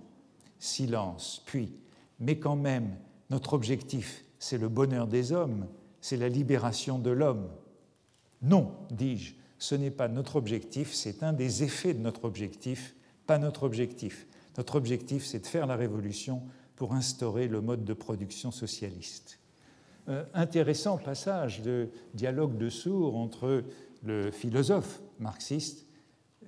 [0.58, 1.72] Silence, puis,
[2.18, 2.96] mais quand même,
[3.30, 5.68] notre objectif, c'est le bonheur des hommes,
[6.00, 7.48] c'est la libération de l'homme.
[8.42, 12.96] Non, dis-je, ce n'est pas notre objectif, c'est un des effets de notre objectif,
[13.28, 14.26] pas notre objectif.
[14.56, 16.42] Notre objectif, c'est de faire la révolution
[16.74, 19.38] pour instaurer le mode de production socialiste.
[20.08, 23.62] Euh, intéressant passage de dialogue de sourds entre
[24.02, 25.86] le philosophe marxiste,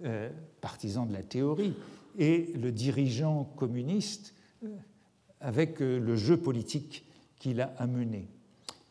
[0.05, 0.29] euh,
[0.61, 1.75] partisan de la théorie,
[2.19, 4.35] et le dirigeant communiste
[4.65, 4.69] euh,
[5.41, 7.05] avec le jeu politique
[7.39, 8.29] qu'il a amené.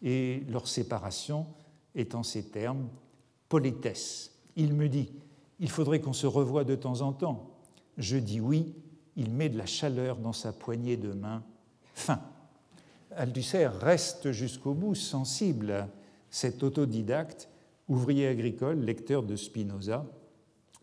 [0.02, 1.46] Et leur séparation
[1.94, 2.88] est en ces termes
[3.50, 4.32] politesse.
[4.56, 5.12] Il me dit
[5.60, 7.52] Il faudrait qu'on se revoie de temps en temps.
[7.98, 8.74] Je dis oui,
[9.18, 11.44] il met de la chaleur dans sa poignée de main.
[11.96, 12.22] Fin.
[13.18, 15.88] Althusser reste jusqu'au bout sensible
[16.30, 17.50] cet autodidacte,
[17.88, 20.06] ouvrier agricole, lecteur de Spinoza,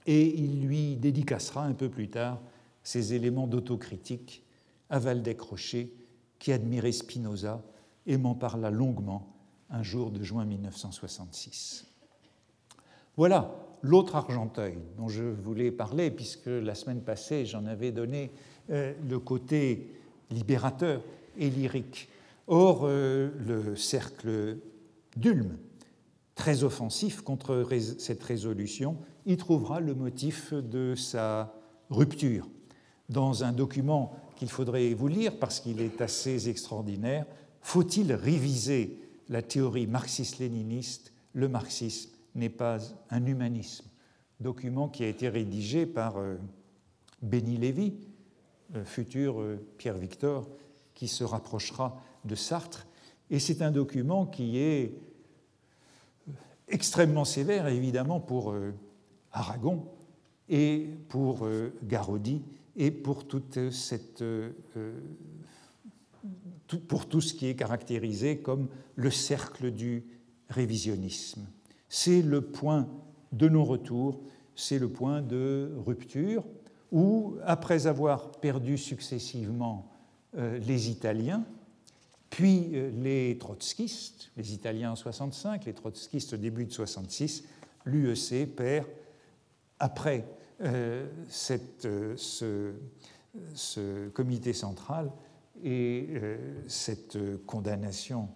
[0.06, 2.40] et il lui dédicacera un peu plus tard
[2.82, 4.42] ces éléments d'autocritique
[4.88, 5.92] à Valdec Rocher,
[6.38, 7.62] qui admirait Spinoza
[8.06, 9.36] et m'en parla longuement
[9.70, 11.86] un jour de juin 1966.
[13.16, 18.30] Voilà l'autre Argenteuil dont je voulais parler, puisque la semaine passée j'en avais donné
[18.70, 19.92] euh, le côté
[20.30, 21.02] libérateur
[21.38, 22.08] et lyrique.
[22.52, 24.58] Or, euh, le cercle
[25.16, 25.56] d'Ulm,
[26.34, 27.64] très offensif contre
[27.98, 31.54] cette résolution, y trouvera le motif de sa
[31.90, 32.48] rupture.
[33.08, 37.24] Dans un document qu'il faudrait vous lire parce qu'il est assez extraordinaire,
[37.60, 38.98] faut-il réviser
[39.28, 41.12] la théorie marxiste-léniniste?
[41.34, 42.78] Le marxisme n'est pas
[43.10, 43.86] un humanisme.
[44.40, 46.34] Document qui a été rédigé par euh,
[47.22, 47.94] Béni Lévy,
[48.74, 49.40] euh, futur
[49.78, 50.48] Pierre Victor,
[50.94, 52.86] qui se rapprochera de Sartre.
[53.30, 54.94] Et c'est un document qui est
[56.68, 58.54] extrêmement sévère, évidemment, pour
[59.32, 59.86] Aragon
[60.48, 61.48] et pour
[61.84, 62.42] Garodi
[62.76, 64.24] et pour toute cette
[66.88, 70.04] pour tout ce qui est caractérisé comme le cercle du
[70.48, 71.46] révisionnisme.
[71.88, 72.88] C'est le point
[73.32, 74.20] de non-retour,
[74.54, 76.44] c'est le point de rupture
[76.92, 79.88] où, après avoir perdu successivement
[80.36, 81.44] euh, les Italiens,
[82.30, 87.44] puis euh, les trotskistes, les Italiens en 65, les trotskistes au début de 66,
[87.84, 88.86] l'UEC perd,
[89.80, 90.24] après
[90.62, 92.72] euh, cette, ce,
[94.10, 95.10] comité central,
[95.62, 98.28] et euh, cette condamnation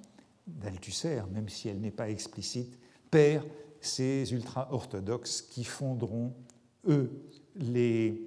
[0.47, 2.79] d'Althusser, même si elle n'est pas explicite,
[3.11, 3.47] perd
[3.81, 6.35] ces ultra-orthodoxes qui fonderont,
[6.87, 7.11] eux,
[7.57, 8.21] les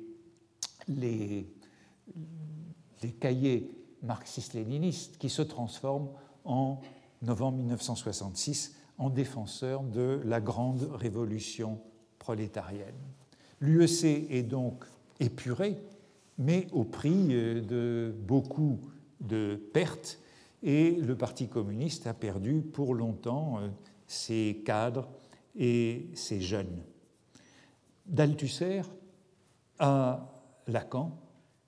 [3.19, 6.09] cahiers marxistes-léninistes qui se transforment
[6.45, 6.81] en
[7.21, 11.79] novembre 1966 en défenseurs de la grande révolution
[12.19, 12.95] prolétarienne.
[13.59, 14.85] L'UEC est donc
[15.19, 15.77] épuré
[16.37, 18.79] mais au prix euh, de beaucoup
[19.19, 20.19] de pertes,
[20.63, 23.69] et le Parti communiste a perdu pour longtemps euh,
[24.07, 25.07] ses cadres
[25.55, 26.83] et ses jeunes.
[28.05, 28.81] D'Althusser
[29.79, 30.33] à
[30.67, 31.19] Lacan,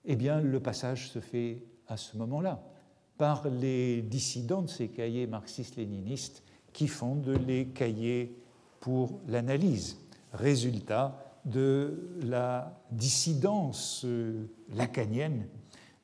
[0.04, 2.62] eh bien, le passage se fait à ce moment-là,
[3.18, 8.34] par les dissidents de ces cahiers marxistes-léninistes qui fondent les cahiers
[8.78, 9.98] pour l'analyse.
[10.32, 15.46] Résultat, de la dissidence euh, lacanienne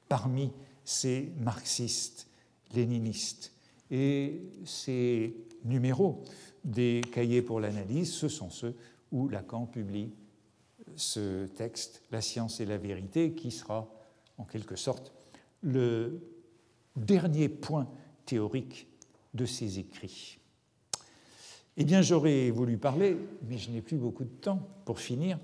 [0.09, 0.51] parmi
[0.84, 2.28] ces marxistes
[2.74, 3.53] léninistes.
[3.91, 6.22] Et ces numéros
[6.64, 8.74] des cahiers pour l'analyse, ce sont ceux
[9.12, 10.12] où Lacan publie
[10.97, 13.89] ce texte, La science et la vérité, qui sera
[14.39, 15.12] en quelque sorte
[15.62, 16.20] le
[16.96, 17.88] dernier point
[18.24, 18.88] théorique
[19.34, 20.38] de ses écrits.
[21.76, 23.16] Eh bien, j'aurais voulu parler,
[23.48, 25.38] mais je n'ai plus beaucoup de temps pour finir,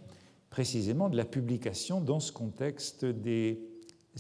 [0.49, 3.59] précisément de la publication dans ce contexte des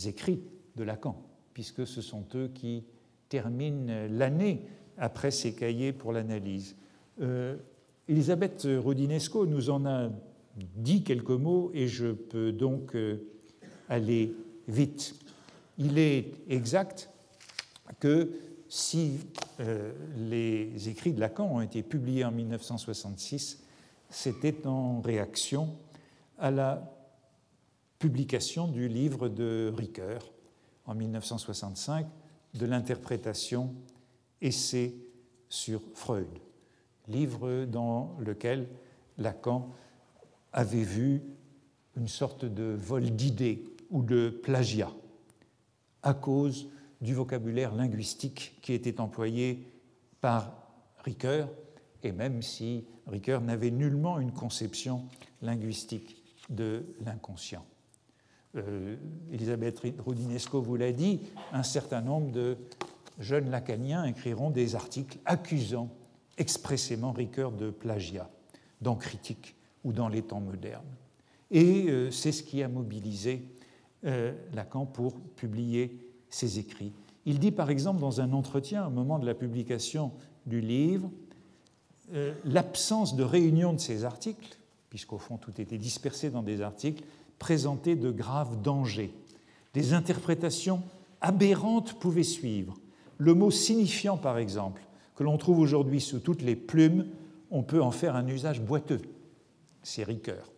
[0.04, 0.42] écrits
[0.76, 1.22] de Lacan,
[1.54, 2.84] puisque ce sont eux qui
[3.28, 4.66] terminent l'année
[4.98, 6.76] après ces cahiers pour l'analyse.
[7.20, 7.56] Euh,
[8.08, 10.10] Elisabeth Rodinesco nous en a
[10.76, 13.24] dit quelques mots et je peux donc euh,
[13.88, 14.34] aller
[14.68, 15.14] vite.
[15.78, 17.10] Il est exact
[17.98, 18.30] que
[18.68, 19.18] si
[19.60, 23.62] euh, les écrits de Lacan ont été publiés en 1966,
[24.08, 25.76] c'était en réaction
[26.38, 26.90] à la
[27.98, 30.32] publication du livre de Ricoeur
[30.86, 32.06] en 1965
[32.54, 33.74] de l'interprétation
[34.40, 34.94] Essai
[35.48, 36.28] sur Freud,
[37.08, 38.68] livre dans lequel
[39.18, 39.70] Lacan
[40.52, 41.22] avait vu
[41.96, 44.92] une sorte de vol d'idées ou de plagiat
[46.02, 46.68] à cause
[47.00, 49.66] du vocabulaire linguistique qui était employé
[50.20, 50.52] par
[51.04, 51.48] Ricoeur,
[52.02, 55.04] et même si Ricoeur n'avait nullement une conception
[55.42, 57.64] linguistique de l'inconscient.
[58.56, 58.96] Euh,
[59.32, 61.20] Elisabeth Rodinesco vous l'a dit,
[61.52, 62.56] un certain nombre de
[63.18, 65.88] jeunes lacaniens écriront des articles accusant
[66.38, 68.30] expressément Ricoeur de plagiat
[68.80, 70.84] dans Critique ou dans les temps modernes.
[71.50, 73.42] Et euh, c'est ce qui a mobilisé
[74.04, 75.98] euh, Lacan pour publier
[76.28, 76.92] ses écrits.
[77.24, 80.12] Il dit par exemple dans un entretien au moment de la publication
[80.46, 81.10] du livre,
[82.14, 84.58] euh, l'absence de réunion de ces articles,
[84.90, 87.04] puisqu'au fond tout était dispersé dans des articles,
[87.38, 89.14] présentait de graves dangers.
[89.74, 90.82] Des interprétations
[91.20, 92.76] aberrantes pouvaient suivre.
[93.18, 94.82] Le mot signifiant, par exemple,
[95.14, 97.06] que l'on trouve aujourd'hui sous toutes les plumes,
[97.50, 99.00] on peut en faire un usage boiteux.
[99.82, 100.51] C'est Ricoeur.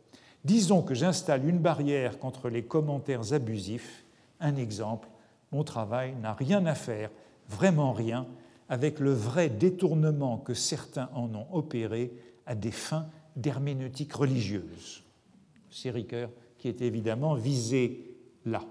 [0.45, 4.05] Disons que j'installe une barrière contre les commentaires abusifs.
[4.41, 5.09] Un exemple,
[5.53, 7.11] mon travail n'a rien à faire,
[7.49, 8.27] vraiment rien,
[8.69, 12.13] avec le vrai détournement que certains en ont opéré
[12.47, 15.03] à des fins d'herméneutique religieuse.
[15.71, 18.63] C'est Ricoeur qui est évidemment visé là.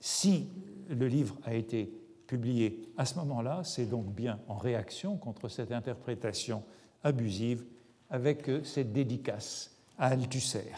[0.00, 0.48] Si
[0.88, 1.92] le livre a été
[2.26, 6.62] publié à ce moment-là, c'est donc bien en réaction contre cette interprétation
[7.02, 7.64] abusive
[8.08, 10.72] avec cette dédicace à Althusser.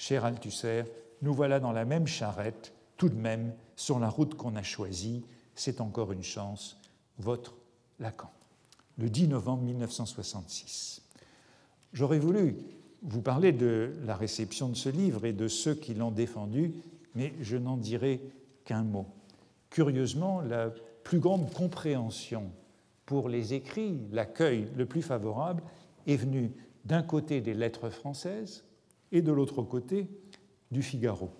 [0.00, 0.84] Cher Althusser,
[1.20, 5.26] nous voilà dans la même charrette, tout de même, sur la route qu'on a choisie.
[5.54, 6.80] C'est encore une chance.
[7.18, 7.54] Votre
[7.98, 8.30] Lacan.
[8.96, 11.02] Le 10 novembre 1966.
[11.92, 12.56] J'aurais voulu
[13.02, 16.72] vous parler de la réception de ce livre et de ceux qui l'ont défendu,
[17.14, 18.22] mais je n'en dirai
[18.64, 19.06] qu'un mot.
[19.68, 20.70] Curieusement, la
[21.04, 22.50] plus grande compréhension
[23.04, 25.62] pour les écrits, l'accueil le plus favorable,
[26.06, 26.52] est venu
[26.86, 28.64] d'un côté des lettres françaises
[29.12, 30.06] et de l'autre côté
[30.70, 31.30] du Figaro.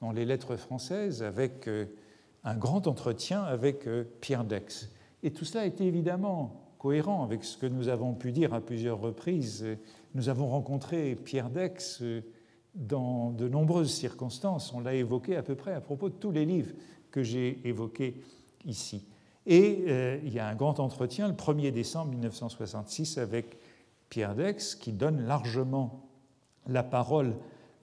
[0.00, 1.86] Dans les lettres françaises, avec euh,
[2.44, 4.90] un grand entretien avec euh, Pierre Dex.
[5.22, 9.00] Et tout cela était évidemment cohérent avec ce que nous avons pu dire à plusieurs
[9.00, 9.66] reprises.
[10.14, 12.22] Nous avons rencontré Pierre Dex euh,
[12.74, 14.72] dans de nombreuses circonstances.
[14.72, 16.72] On l'a évoqué à peu près à propos de tous les livres
[17.10, 18.22] que j'ai évoqués
[18.64, 19.04] ici.
[19.46, 23.58] Et il y a un grand entretien le 1er décembre 1966 avec
[24.08, 26.09] Pierre Dex qui donne largement
[26.66, 27.36] la parole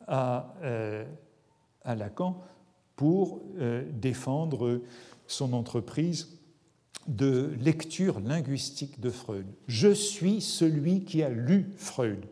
[0.08, 1.06] à, euh,
[1.86, 2.44] Lacan
[2.96, 4.82] pour euh, défendre
[5.28, 6.40] son entreprise
[7.08, 9.46] de lecture linguistique de Freud.
[9.68, 12.26] Je suis celui qui a lu Freud,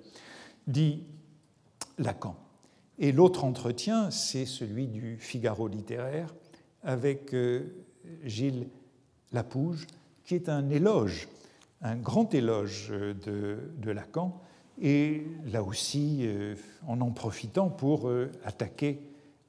[0.68, 1.04] dit
[1.98, 2.36] Lacan.
[3.00, 6.34] Et l'autre entretien, c'est celui du Figaro littéraire
[6.84, 7.34] avec
[8.24, 8.68] Gilles
[9.32, 9.88] Lapouge,
[10.24, 11.28] qui est un éloge,
[11.82, 14.42] un grand éloge de, Lacan,
[14.82, 16.56] et là aussi euh,
[16.88, 19.02] en en profitant pour euh, attaquer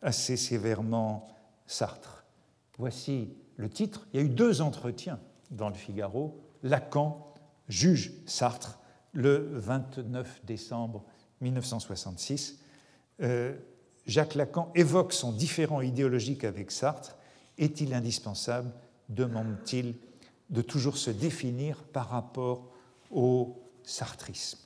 [0.02, 1.28] assez sévèrement
[1.66, 2.24] Sartre.
[2.78, 4.06] Voici le titre.
[4.12, 5.18] Il y a eu deux entretiens
[5.50, 6.38] dans le Figaro.
[6.62, 7.34] Lacan
[7.68, 8.78] juge Sartre
[9.12, 11.04] le 29 décembre
[11.40, 12.58] 1966.
[13.22, 13.54] Euh,
[14.06, 17.16] Jacques Lacan évoque son différent idéologique avec Sartre.
[17.58, 18.70] Est-il indispensable
[19.08, 19.94] demande-t-il
[20.50, 22.68] de toujours se définir par rapport
[23.10, 24.65] au sartrisme?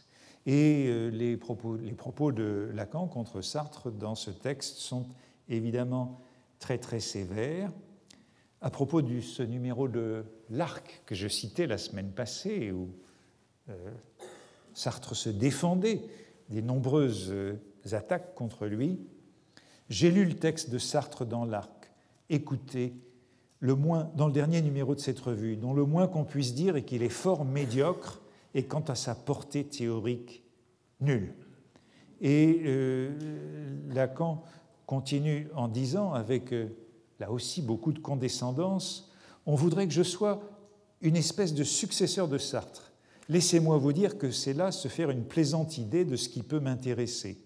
[0.53, 5.07] Et euh, les propos, de Lacan contre Sartre dans ce texte sont
[5.49, 6.21] évidemment
[6.59, 7.71] très très sévères.
[8.61, 12.89] À propos de ce numéro de l'Arc que je citais la semaine passée, où
[13.69, 13.93] euh,
[14.75, 16.03] Sartre se défendait
[16.49, 17.55] des nombreuses euh,
[17.93, 18.99] attaques contre lui,
[19.89, 21.93] j'ai lu le texte de Sartre dans l'Arc.
[22.29, 22.93] Écoutez
[23.61, 26.75] le moins, dans le dernier numéro de cette revue, dont le moins qu'on puisse dire
[26.75, 28.21] est qu'il est fort médiocre
[28.55, 30.45] et quant à sa portée théorique,
[31.01, 31.35] nulle.
[32.21, 33.11] Et euh,
[33.89, 34.43] Lacan
[34.87, 36.69] continue en disant, avec euh,
[37.19, 39.11] là aussi beaucoup de condescendance,
[39.47, 40.43] on voudrait que je sois
[41.01, 42.93] une espèce de successeur de Sartre.
[43.29, 46.61] Laissez-moi vous dire que c'est là se faire une plaisante idée de ce qui peut
[46.61, 47.39] m'intéresser.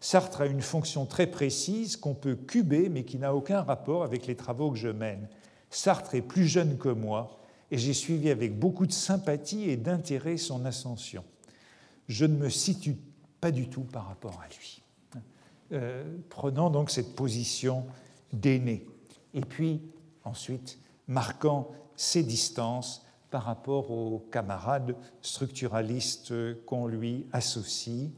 [0.00, 4.26] Sartre a une fonction très précise qu'on peut cuber mais qui n'a aucun rapport avec
[4.26, 5.28] les travaux que je mène.
[5.70, 7.38] Sartre est plus jeune que moi
[7.72, 11.24] et j'ai suivi avec beaucoup de sympathie et d'intérêt son ascension.
[12.06, 12.98] Je ne me situe
[13.40, 14.82] pas du tout par rapport à lui.
[15.72, 17.86] Euh, prenant donc cette position
[18.30, 18.86] d'aîné.
[19.32, 19.80] Et puis,
[20.22, 26.34] ensuite, marquant ses distances par rapport aux camarades structuralistes
[26.66, 28.10] qu'on lui associe,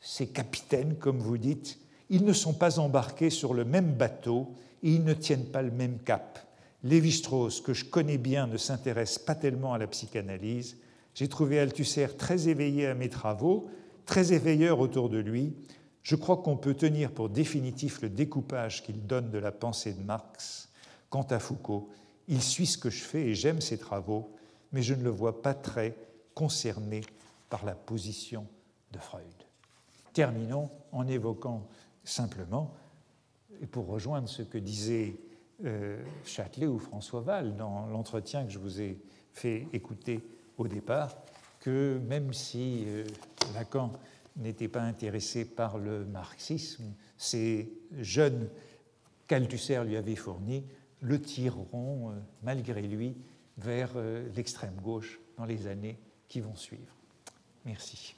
[0.00, 1.78] ces capitaines, comme vous dites,
[2.08, 5.72] ils ne sont pas embarqués sur le même bateau et ils ne tiennent pas le
[5.72, 6.47] même cap.
[6.84, 10.76] Lévi-Strauss, que je connais bien, ne s'intéresse pas tellement à la psychanalyse.
[11.14, 13.68] J'ai trouvé Althusser très éveillé à mes travaux,
[14.06, 15.54] très éveilleur autour de lui.
[16.02, 20.02] Je crois qu'on peut tenir pour définitif le découpage qu'il donne de la pensée de
[20.02, 20.68] Marx.
[21.10, 21.90] Quant à Foucault,
[22.28, 24.34] il suit ce que je fais et j'aime ses travaux,
[24.72, 25.96] mais je ne le vois pas très
[26.34, 27.00] concerné
[27.50, 28.46] par la position
[28.92, 29.24] de Freud.
[30.12, 31.66] Terminons en évoquant
[32.04, 32.74] simplement,
[33.60, 35.16] et pour rejoindre ce que disait
[35.64, 38.98] euh, Châtelet ou François Val dans l'entretien que je vous ai
[39.32, 40.20] fait écouter
[40.56, 41.16] au départ,
[41.60, 43.04] que même si euh,
[43.54, 43.92] Lacan
[44.36, 48.48] n'était pas intéressé par le marxisme, ces jeunes
[49.26, 50.64] qu'Althusser lui avait fournis
[51.00, 53.16] le tireront malgré lui
[53.56, 53.90] vers
[54.34, 55.98] l'extrême gauche dans les années
[56.28, 56.94] qui vont suivre.
[57.64, 58.17] Merci.